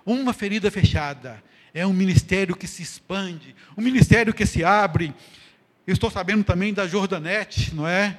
Uma 0.06 0.34
ferida 0.34 0.70
fechada 0.70 1.42
é 1.74 1.88
um 1.88 1.94
ministério 1.94 2.54
que 2.54 2.68
se 2.68 2.84
expande, 2.84 3.56
um 3.78 3.82
ministério 3.82 4.34
que 4.34 4.46
se 4.46 4.62
abre. 4.62 5.16
Eu 5.88 5.94
estou 5.94 6.12
sabendo 6.12 6.44
também 6.44 6.74
da 6.74 6.86
Jordanete, 6.86 7.74
não 7.74 7.88
é? 7.88 8.18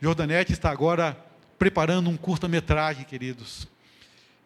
Jordanete 0.00 0.52
está 0.52 0.70
agora 0.70 1.18
preparando 1.58 2.08
um 2.08 2.16
curta-metragem, 2.16 3.04
queridos. 3.04 3.66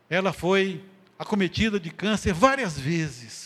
Ela 0.09 0.32
foi 0.32 0.82
acometida 1.18 1.78
de 1.78 1.90
câncer 1.90 2.32
várias 2.32 2.80
vezes. 2.80 3.41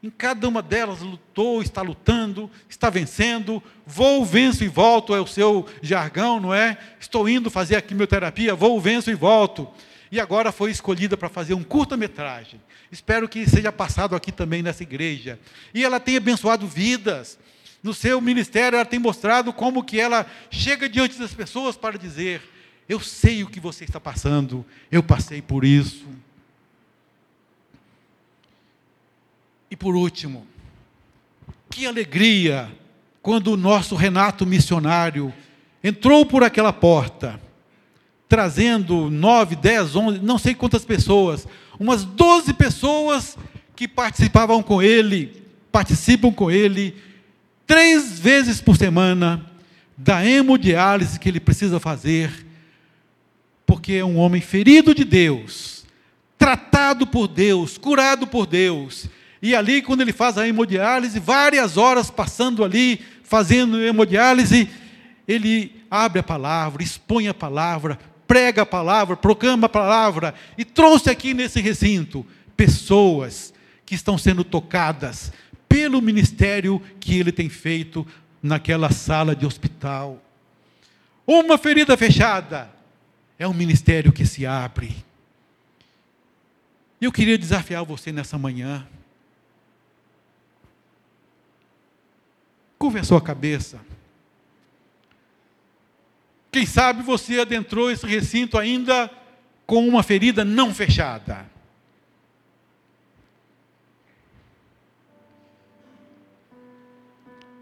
Em 0.00 0.10
cada 0.10 0.48
uma 0.48 0.62
delas 0.62 1.00
lutou, 1.00 1.60
está 1.60 1.82
lutando, 1.82 2.48
está 2.68 2.88
vencendo. 2.88 3.60
Vou, 3.84 4.24
venço 4.24 4.62
e 4.62 4.68
volto 4.68 5.14
é 5.14 5.20
o 5.20 5.26
seu 5.26 5.66
jargão, 5.82 6.38
não 6.38 6.54
é? 6.54 6.78
Estou 7.00 7.28
indo 7.28 7.50
fazer 7.50 7.74
a 7.74 7.82
quimioterapia, 7.82 8.54
vou, 8.54 8.80
venço 8.80 9.10
e 9.10 9.14
volto. 9.14 9.68
E 10.10 10.20
agora 10.20 10.52
foi 10.52 10.70
escolhida 10.70 11.16
para 11.16 11.28
fazer 11.28 11.54
um 11.54 11.64
curta-metragem. 11.64 12.60
Espero 12.92 13.28
que 13.28 13.48
seja 13.48 13.72
passado 13.72 14.14
aqui 14.14 14.30
também 14.30 14.62
nessa 14.62 14.84
igreja. 14.84 15.38
E 15.74 15.84
ela 15.84 15.98
tem 15.98 16.16
abençoado 16.16 16.66
vidas. 16.66 17.38
No 17.82 17.92
seu 17.92 18.20
ministério, 18.20 18.76
ela 18.76 18.84
tem 18.84 18.98
mostrado 18.98 19.52
como 19.52 19.84
que 19.84 20.00
ela 20.00 20.26
chega 20.50 20.88
diante 20.88 21.18
das 21.18 21.34
pessoas 21.34 21.76
para 21.76 21.98
dizer: 21.98 22.42
Eu 22.88 23.00
sei 23.00 23.42
o 23.42 23.48
que 23.48 23.60
você 23.60 23.84
está 23.84 24.00
passando, 24.00 24.64
eu 24.90 25.02
passei 25.02 25.42
por 25.42 25.64
isso. 25.64 26.06
E 29.70 29.76
por 29.76 29.94
último, 29.94 30.46
que 31.70 31.86
alegria 31.86 32.70
quando 33.22 33.52
o 33.52 33.56
nosso 33.56 33.94
Renato 33.94 34.46
missionário 34.46 35.32
entrou 35.82 36.24
por 36.24 36.42
aquela 36.42 36.72
porta, 36.72 37.40
trazendo 38.28 39.10
nove, 39.10 39.56
dez, 39.56 39.94
onze, 39.94 40.18
não 40.20 40.38
sei 40.38 40.54
quantas 40.54 40.84
pessoas, 40.84 41.46
umas 41.78 42.04
doze 42.04 42.52
pessoas 42.52 43.36
que 43.76 43.86
participavam 43.86 44.62
com 44.62 44.82
ele, 44.82 45.42
participam 45.70 46.32
com 46.32 46.50
ele, 46.50 46.96
três 47.66 48.18
vezes 48.18 48.60
por 48.60 48.76
semana, 48.76 49.44
da 49.96 50.24
hemodiálise 50.24 51.18
que 51.18 51.28
ele 51.28 51.40
precisa 51.40 51.78
fazer, 51.78 52.46
porque 53.66 53.94
é 53.94 54.04
um 54.04 54.16
homem 54.16 54.40
ferido 54.40 54.94
de 54.94 55.04
Deus, 55.04 55.84
tratado 56.38 57.06
por 57.06 57.28
Deus, 57.28 57.76
curado 57.76 58.26
por 58.26 58.46
Deus, 58.46 59.06
e 59.40 59.54
ali, 59.54 59.82
quando 59.82 60.00
ele 60.00 60.12
faz 60.12 60.36
a 60.36 60.46
hemodiálise, 60.48 61.20
várias 61.20 61.76
horas 61.76 62.10
passando 62.10 62.64
ali, 62.64 63.00
fazendo 63.22 63.80
hemodiálise, 63.80 64.68
ele 65.26 65.84
abre 65.90 66.20
a 66.20 66.22
palavra, 66.22 66.82
expõe 66.82 67.28
a 67.28 67.34
palavra, 67.34 67.98
prega 68.26 68.62
a 68.62 68.66
palavra, 68.66 69.16
proclama 69.16 69.66
a 69.66 69.70
palavra, 69.70 70.34
e 70.56 70.64
trouxe 70.64 71.08
aqui 71.08 71.32
nesse 71.32 71.60
recinto 71.60 72.26
pessoas 72.56 73.54
que 73.86 73.94
estão 73.94 74.18
sendo 74.18 74.42
tocadas 74.42 75.32
pelo 75.68 76.02
ministério 76.02 76.82
que 76.98 77.18
ele 77.18 77.30
tem 77.30 77.48
feito 77.48 78.06
naquela 78.42 78.90
sala 78.90 79.36
de 79.36 79.46
hospital. 79.46 80.20
Uma 81.26 81.56
ferida 81.56 81.96
fechada 81.96 82.70
é 83.38 83.46
um 83.46 83.54
ministério 83.54 84.12
que 84.12 84.26
se 84.26 84.44
abre. 84.44 84.96
Eu 87.00 87.12
queria 87.12 87.38
desafiar 87.38 87.84
você 87.84 88.10
nessa 88.10 88.36
manhã 88.36 88.86
Curva 92.78 93.00
a 93.00 93.04
sua 93.04 93.20
cabeça. 93.20 93.80
Quem 96.50 96.64
sabe 96.64 97.02
você 97.02 97.40
adentrou 97.40 97.90
esse 97.90 98.06
recinto 98.06 98.56
ainda 98.56 99.10
com 99.66 99.86
uma 99.86 100.02
ferida 100.02 100.44
não 100.44 100.72
fechada. 100.72 101.46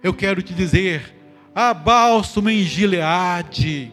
Eu 0.02 0.14
quero 0.14 0.40
te 0.40 0.54
dizer, 0.54 1.14
há 1.54 1.74
bálsamo 1.74 2.48
em 2.48 2.62
Gileade. 2.62 3.92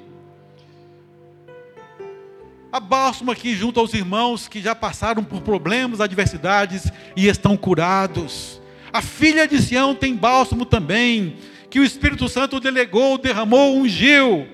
Há 2.72 2.80
bálsamo 2.80 3.32
aqui 3.32 3.56
junto 3.56 3.80
aos 3.80 3.94
irmãos 3.94 4.48
que 4.48 4.62
já 4.62 4.76
passaram 4.76 5.24
por 5.24 5.42
problemas, 5.42 6.02
adversidades 6.02 6.92
e 7.16 7.28
estão 7.28 7.58
curados. 7.58 8.62
A 8.94 9.02
filha 9.02 9.48
de 9.48 9.60
Sião 9.60 9.96
tem 9.96 10.16
bálsamo 10.16 10.66
também, 10.66 11.38
que 11.68 11.80
o 11.80 11.84
Espírito 11.84 12.30
Santo 12.30 12.60
delegou, 12.60 13.18
derramou, 13.18 13.76
ungiu, 13.76 14.48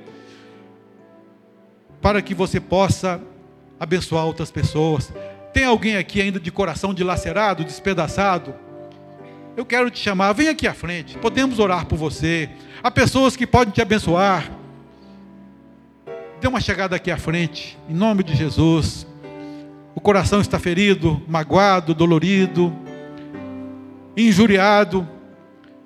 para 2.01 2.21
que 2.21 2.33
você 2.33 2.57
possa 2.57 3.21
abençoar 3.77 4.25
outras 4.25 4.49
pessoas. 4.49 5.11
Tem 5.53 5.65
alguém 5.65 5.97
aqui 5.97 6.21
ainda 6.21 6.39
de 6.39 6.49
coração 6.53 6.93
dilacerado, 6.93 7.65
despedaçado? 7.65 8.55
Eu 9.57 9.65
quero 9.65 9.91
te 9.91 9.99
chamar, 9.99 10.31
vem 10.31 10.47
aqui 10.47 10.65
à 10.65 10.73
frente, 10.73 11.17
podemos 11.17 11.59
orar 11.59 11.85
por 11.85 11.97
você. 11.97 12.49
Há 12.81 12.89
pessoas 12.89 13.35
que 13.35 13.45
podem 13.45 13.73
te 13.73 13.81
abençoar. 13.81 14.49
Dê 16.39 16.47
uma 16.47 16.61
chegada 16.61 16.95
aqui 16.95 17.11
à 17.11 17.17
frente, 17.17 17.77
em 17.89 17.93
nome 17.93 18.23
de 18.23 18.33
Jesus. 18.37 19.05
O 19.93 19.99
coração 19.99 20.39
está 20.39 20.57
ferido, 20.57 21.21
magoado, 21.27 21.93
dolorido 21.93 22.73
injuriado, 24.27 25.07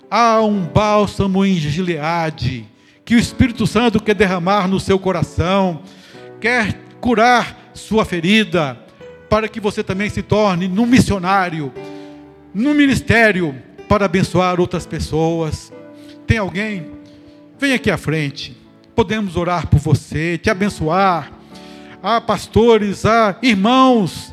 há 0.09 0.41
um 0.41 0.61
bálsamo 0.61 1.45
em 1.45 1.55
Gileade, 1.55 2.65
que 3.05 3.15
o 3.15 3.19
Espírito 3.19 3.67
Santo 3.67 4.01
quer 4.01 4.15
derramar 4.15 4.67
no 4.67 4.79
seu 4.79 4.97
coração, 4.97 5.81
quer 6.39 6.79
curar 7.01 7.71
sua 7.73 8.05
ferida, 8.05 8.77
para 9.29 9.47
que 9.47 9.59
você 9.59 9.83
também 9.83 10.09
se 10.09 10.21
torne 10.21 10.67
um 10.67 10.85
missionário, 10.85 11.73
no 12.53 12.73
ministério, 12.73 13.55
para 13.89 14.05
abençoar 14.05 14.59
outras 14.59 14.85
pessoas. 14.85 15.73
Tem 16.27 16.37
alguém? 16.37 16.91
Vem 17.59 17.73
aqui 17.73 17.89
à 17.89 17.97
frente. 17.97 18.55
Podemos 18.95 19.35
orar 19.35 19.67
por 19.67 19.79
você, 19.79 20.37
te 20.37 20.49
abençoar. 20.49 21.31
Há 22.01 22.21
pastores, 22.21 23.05
há 23.05 23.35
irmãos. 23.41 24.31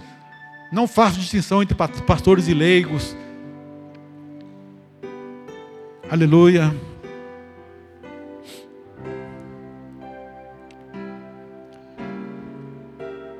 Não 0.71 0.87
faço 0.87 1.19
distinção 1.19 1.63
entre 1.63 1.75
pastores 1.75 2.47
e 2.47 2.55
leigos. 2.55 3.17
Aleluia. 6.11 6.75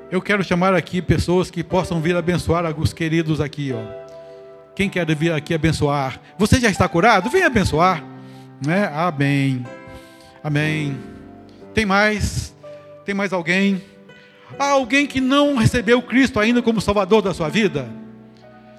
Eu 0.09 0.21
quero 0.21 0.41
chamar 0.41 0.73
aqui 0.73 1.01
pessoas 1.01 1.51
que 1.51 1.65
possam 1.65 1.99
vir 1.99 2.15
abençoar 2.15 2.65
alguns 2.65 2.93
queridos 2.93 3.41
aqui, 3.41 3.73
ó. 3.73 3.81
Quem 4.73 4.89
quer 4.89 5.05
vir 5.13 5.33
aqui 5.33 5.53
abençoar? 5.53 6.21
Você 6.37 6.61
já 6.61 6.69
está 6.69 6.87
curado? 6.87 7.29
Vem 7.29 7.43
abençoar, 7.43 8.01
né? 8.65 8.89
Amém. 8.93 9.65
Amém. 10.41 10.97
Tem 11.73 11.85
mais? 11.85 12.55
Tem 13.03 13.13
mais 13.13 13.33
alguém? 13.33 13.83
Há 14.57 14.69
alguém 14.69 15.05
que 15.05 15.19
não 15.19 15.57
recebeu 15.57 16.01
Cristo 16.01 16.39
ainda 16.39 16.61
como 16.61 16.79
Salvador 16.79 17.21
da 17.21 17.33
sua 17.33 17.49
vida? 17.49 17.89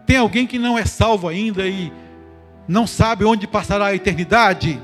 Tem 0.06 0.16
alguém 0.16 0.46
que 0.46 0.58
não 0.58 0.78
é 0.78 0.86
salvo 0.86 1.28
ainda 1.28 1.66
e 1.66 1.92
não 2.72 2.86
sabe 2.86 3.24
onde 3.24 3.46
passará 3.46 3.86
a 3.86 3.94
eternidade. 3.94 4.80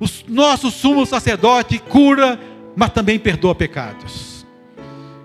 O 0.00 0.06
nosso 0.28 0.70
sumo 0.72 1.06
sacerdote 1.06 1.78
cura, 1.78 2.38
mas 2.74 2.90
também 2.90 3.18
perdoa 3.18 3.54
pecados. 3.54 4.44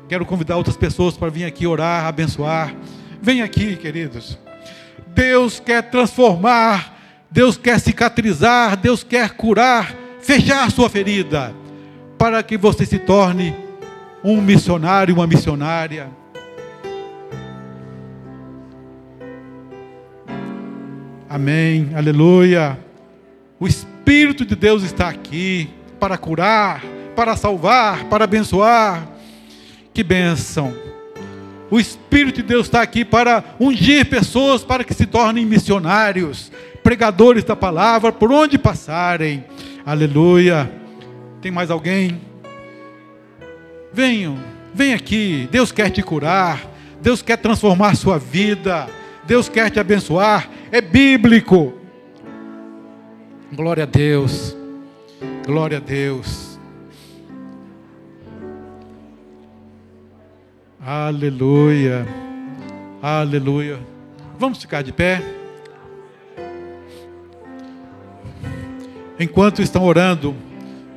Quero 0.08 0.26
convidar 0.26 0.58
outras 0.58 0.78
pessoas 0.78 1.18
para 1.18 1.30
vir 1.30 1.44
aqui 1.44 1.66
orar, 1.66 2.06
abençoar. 2.06 2.76
Vem 3.20 3.42
aqui, 3.42 3.76
queridos. 3.76 4.38
Deus 5.08 5.60
quer 5.60 5.90
transformar, 5.90 6.98
Deus 7.32 7.58
quer 7.58 7.80
cicatrizar, 7.80 8.78
Deus 8.78 9.04
quer 9.04 9.32
curar, 9.32 9.96
fechar 10.22 10.70
sua 10.72 10.90
ferida, 10.90 11.54
para 12.18 12.44
que 12.44 12.58
você 12.58 12.86
se 12.86 13.00
torne 13.00 13.56
um 14.24 14.40
missionário, 14.40 15.16
uma 15.16 15.26
missionária 15.26 16.21
Amém, 21.34 21.92
aleluia. 21.96 22.78
O 23.58 23.66
Espírito 23.66 24.44
de 24.44 24.54
Deus 24.54 24.84
está 24.84 25.08
aqui 25.08 25.70
para 25.98 26.18
curar, 26.18 26.84
para 27.16 27.38
salvar, 27.38 28.04
para 28.10 28.26
abençoar. 28.26 29.08
Que 29.94 30.04
bênção. 30.04 30.76
O 31.70 31.80
Espírito 31.80 32.42
de 32.42 32.44
Deus 32.50 32.66
está 32.66 32.82
aqui 32.82 33.06
para 33.06 33.46
ungir 33.62 34.10
pessoas 34.10 34.62
para 34.62 34.84
que 34.84 34.94
se 34.94 35.06
tornem 35.06 35.46
missionários, 35.46 36.52
pregadores 36.84 37.46
da 37.46 37.56
palavra, 37.56 38.12
por 38.12 38.30
onde 38.30 38.58
passarem. 38.58 39.46
Aleluia. 39.86 40.70
Tem 41.42 41.50
mais 41.50 41.72
alguém? 41.72 42.20
Venham, 43.94 44.38
vem 44.74 44.94
aqui. 44.94 45.48
Deus 45.50 45.72
quer 45.72 45.92
te 45.92 46.04
curar. 46.04 46.60
Deus 47.02 47.22
quer 47.22 47.38
transformar 47.38 47.96
sua 47.96 48.20
vida. 48.20 48.90
Deus 49.26 49.48
quer 49.48 49.70
te 49.70 49.80
abençoar, 49.80 50.50
é 50.72 50.80
bíblico. 50.80 51.74
Glória 53.52 53.84
a 53.84 53.86
Deus, 53.86 54.56
glória 55.46 55.78
a 55.78 55.82
Deus. 55.82 56.58
Aleluia, 60.80 62.08
aleluia. 63.02 63.80
Vamos 64.40 64.62
ficar 64.62 64.82
de 64.82 64.94
pé. 64.94 65.22
Enquanto 69.20 69.62
estão 69.62 69.84
orando, 69.84 70.34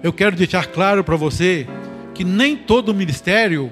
eu 0.02 0.12
quero 0.12 0.36
deixar 0.36 0.68
claro 0.68 1.02
para 1.02 1.16
você 1.16 1.66
que 2.14 2.24
nem 2.24 2.56
todo 2.56 2.94
ministério 2.94 3.70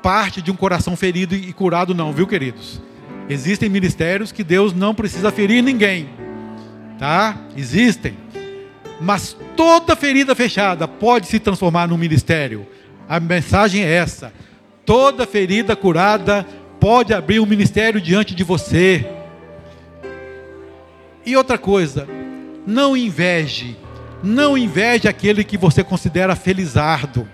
parte 0.00 0.40
de 0.40 0.50
um 0.50 0.56
coração 0.56 0.96
ferido 0.96 1.34
e 1.34 1.52
curado, 1.52 1.94
não, 1.94 2.12
viu, 2.12 2.26
queridos? 2.26 2.80
Existem 3.28 3.68
ministérios 3.68 4.30
que 4.30 4.44
Deus 4.44 4.72
não 4.74 4.94
precisa 4.94 5.30
ferir 5.30 5.62
ninguém. 5.62 6.10
Tá? 6.98 7.36
Existem. 7.56 8.14
Mas 9.00 9.36
toda 9.56 9.96
ferida 9.96 10.34
fechada 10.34 10.86
pode 10.86 11.26
se 11.26 11.38
transformar 11.38 11.88
num 11.88 11.96
ministério. 11.96 12.66
A 13.08 13.18
mensagem 13.18 13.82
é 13.82 13.92
essa. 13.92 14.32
Toda 14.84 15.26
ferida 15.26 15.74
curada 15.74 16.46
pode 16.78 17.14
abrir 17.14 17.40
um 17.40 17.46
ministério 17.46 18.00
diante 18.00 18.34
de 18.34 18.44
você. 18.44 19.06
E 21.24 21.36
outra 21.36 21.56
coisa, 21.56 22.06
Não 22.66 22.96
inveje, 22.96 23.76
não 24.22 24.56
inveje 24.56 25.06
aquele 25.06 25.44
que 25.44 25.58
você 25.58 25.84
considera 25.84 26.34
felizardo. 26.34 27.28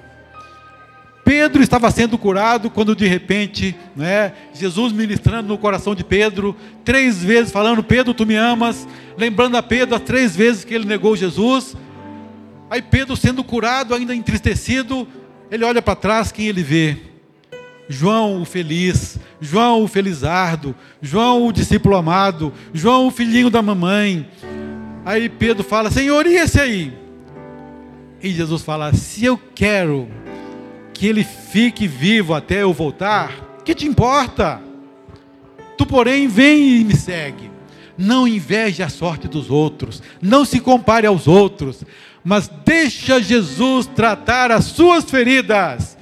Pedro 1.25 1.63
estava 1.63 1.91
sendo 1.91 2.19
curado 2.19 2.71
quando 2.71 2.97
de 2.97 3.07
repente, 3.07 3.77
né, 3.95 4.33
Jesus 4.53 4.93
ministrando 4.93 5.49
no 5.49 5.59
coração 5.59 5.95
de 5.95 6.03
Pedro, 6.03 6.57
três 6.85 7.23
vezes 7.23 7.53
falando: 7.53 7.83
Pedro, 7.83 8.15
tu 8.15 8.27
me 8.27 8.37
amas, 8.37 8.87
lembrando 9.17 9.57
a 9.57 9.63
Pedro 9.63 9.95
as 9.95 10.03
três 10.03 10.35
vezes 10.35 10.65
que 10.65 10.75
ele 10.75 10.87
negou 10.87 11.17
Jesus. 11.17 11.77
Aí 12.69 12.81
Pedro 12.81 13.17
sendo 13.17 13.43
curado, 13.43 13.95
ainda 13.95 14.15
entristecido, 14.15 15.07
ele 15.51 15.65
olha 15.65 15.83
para 15.83 15.97
trás, 15.97 16.31
quem 16.31 16.47
ele 16.47 16.63
vê? 16.63 16.97
João 17.89 18.41
o 18.41 18.45
feliz, 18.45 19.19
João 19.41 19.83
o 19.83 19.89
felizardo, 19.89 20.75
João 21.03 21.47
o 21.47 21.53
discípulo 21.53 21.97
amado, 21.97 22.53
João 22.73 23.09
o 23.09 23.11
filhinho 23.11 23.51
da 23.51 23.61
mamãe. 23.61 24.29
Aí 25.05 25.29
Pedro 25.29 25.65
fala: 25.65 25.91
Senhor, 25.91 26.27
e 26.27 26.37
esse 26.37 26.61
aí? 26.61 26.93
E 28.23 28.31
Jesus 28.31 28.63
fala: 28.63 28.93
Se 28.95 29.25
eu 29.25 29.37
quero 29.55 30.09
que 31.01 31.07
ele 31.07 31.25
fique 31.25 31.89
vivo 31.89 32.35
até 32.35 32.61
eu 32.61 32.75
voltar, 32.75 33.63
que 33.65 33.75
te 33.75 33.87
importa? 33.87 34.61
Tu, 35.79 35.87
porém, 35.87 36.29
vem 36.29 36.81
e 36.81 36.85
me 36.85 36.95
segue. 36.95 37.51
Não 37.97 38.29
inveje 38.29 38.83
a 38.83 38.89
sorte 38.91 39.27
dos 39.27 39.51
outros, 39.51 40.03
não 40.21 40.45
se 40.45 40.61
compare 40.61 41.07
aos 41.07 41.27
outros, 41.27 41.83
mas 42.23 42.51
deixa 42.67 43.19
Jesus 43.19 43.87
tratar 43.87 44.51
as 44.51 44.67
suas 44.67 45.05
feridas 45.05 45.97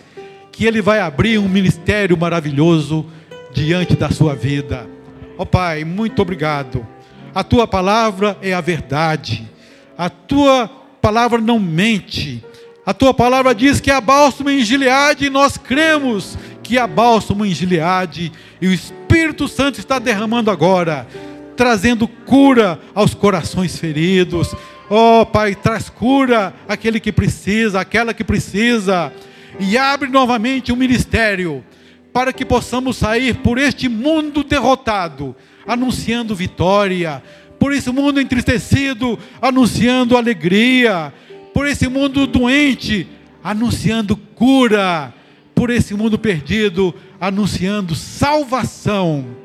que 0.50 0.66
Ele 0.66 0.82
vai 0.82 0.98
abrir 0.98 1.38
um 1.38 1.48
ministério 1.48 2.18
maravilhoso 2.18 3.06
diante 3.54 3.94
da 3.94 4.10
sua 4.10 4.34
vida. 4.34 4.90
Ó 5.38 5.44
oh, 5.44 5.46
Pai, 5.46 5.84
muito 5.84 6.20
obrigado. 6.20 6.84
A 7.32 7.44
tua 7.44 7.68
palavra 7.68 8.36
é 8.42 8.52
a 8.52 8.60
verdade. 8.60 9.48
A 9.96 10.10
tua 10.10 10.68
palavra 11.00 11.40
não 11.40 11.60
mente. 11.60 12.44
A 12.88 12.94
tua 12.94 13.12
palavra 13.12 13.54
diz 13.54 13.82
que 13.82 13.90
há 13.90 14.00
bálsamo 14.00 14.48
em 14.48 14.64
Gileade 14.64 15.26
e 15.26 15.30
nós 15.30 15.58
cremos 15.58 16.38
que 16.62 16.78
há 16.78 16.86
bálsamo 16.86 17.44
em 17.44 17.52
Gileade 17.52 18.32
e 18.62 18.66
o 18.66 18.72
Espírito 18.72 19.46
Santo 19.46 19.78
está 19.78 19.98
derramando 19.98 20.50
agora, 20.50 21.06
trazendo 21.54 22.08
cura 22.08 22.80
aos 22.94 23.12
corações 23.12 23.78
feridos. 23.78 24.54
Oh, 24.88 25.26
Pai, 25.26 25.54
traz 25.54 25.90
cura 25.90 26.54
àquele 26.66 26.98
que 26.98 27.12
precisa, 27.12 27.78
àquela 27.78 28.14
que 28.14 28.24
precisa 28.24 29.12
e 29.60 29.76
abre 29.76 30.08
novamente 30.08 30.72
um 30.72 30.76
ministério 30.76 31.62
para 32.10 32.32
que 32.32 32.42
possamos 32.42 32.96
sair 32.96 33.34
por 33.34 33.58
este 33.58 33.86
mundo 33.86 34.42
derrotado, 34.42 35.36
anunciando 35.66 36.34
vitória, 36.34 37.22
por 37.58 37.74
esse 37.74 37.90
mundo 37.90 38.18
entristecido, 38.18 39.18
anunciando 39.42 40.16
alegria, 40.16 41.12
por 41.52 41.66
esse 41.66 41.88
mundo 41.88 42.26
doente, 42.26 43.06
anunciando 43.42 44.16
cura, 44.16 45.12
por 45.54 45.70
esse 45.70 45.94
mundo 45.94 46.18
perdido, 46.18 46.94
anunciando 47.20 47.94
salvação 47.94 49.36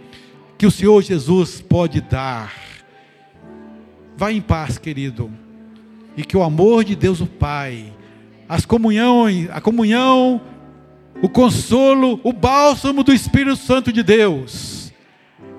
que 0.57 0.65
o 0.65 0.71
Senhor 0.71 1.01
Jesus 1.01 1.61
pode 1.61 2.01
dar. 2.01 2.53
Vá 4.15 4.31
em 4.31 4.41
paz, 4.41 4.77
querido, 4.77 5.31
e 6.15 6.23
que 6.23 6.37
o 6.37 6.43
amor 6.43 6.83
de 6.83 6.95
Deus 6.95 7.19
o 7.19 7.25
Pai 7.25 7.93
as 8.47 8.65
comunhões, 8.65 9.49
a 9.51 9.61
comunhão, 9.61 10.41
o 11.21 11.29
consolo, 11.29 12.19
o 12.23 12.33
bálsamo 12.33 13.03
do 13.03 13.13
Espírito 13.13 13.55
Santo 13.55 13.91
de 13.91 14.03
Deus 14.03 14.93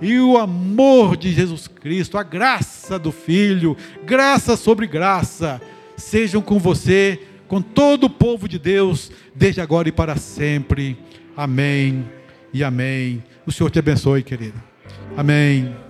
e 0.01 0.19
o 0.19 0.37
amor 0.37 1.17
de 1.17 1.33
Jesus 1.33 1.67
Cristo, 1.67 2.19
a 2.19 2.23
graça 2.23 2.99
do 2.99 3.11
Filho, 3.11 3.77
graça 4.05 4.57
sobre 4.57 4.87
graça, 4.87 5.61
sejam 5.97 6.41
com 6.41 6.59
você, 6.59 7.21
com 7.47 7.61
todo 7.61 8.05
o 8.05 8.11
povo 8.11 8.49
de 8.49 8.59
Deus, 8.59 9.11
desde 9.35 9.61
agora 9.61 9.89
e 9.89 9.93
para 9.93 10.17
sempre. 10.17 10.97
Amém 11.37 12.05
e 12.53 12.63
amém. 12.63 13.23
O 13.47 13.53
Senhor 13.53 13.71
te 13.71 13.79
abençoe, 13.79 14.23
querido. 14.23 14.61
Amém. 15.17 15.84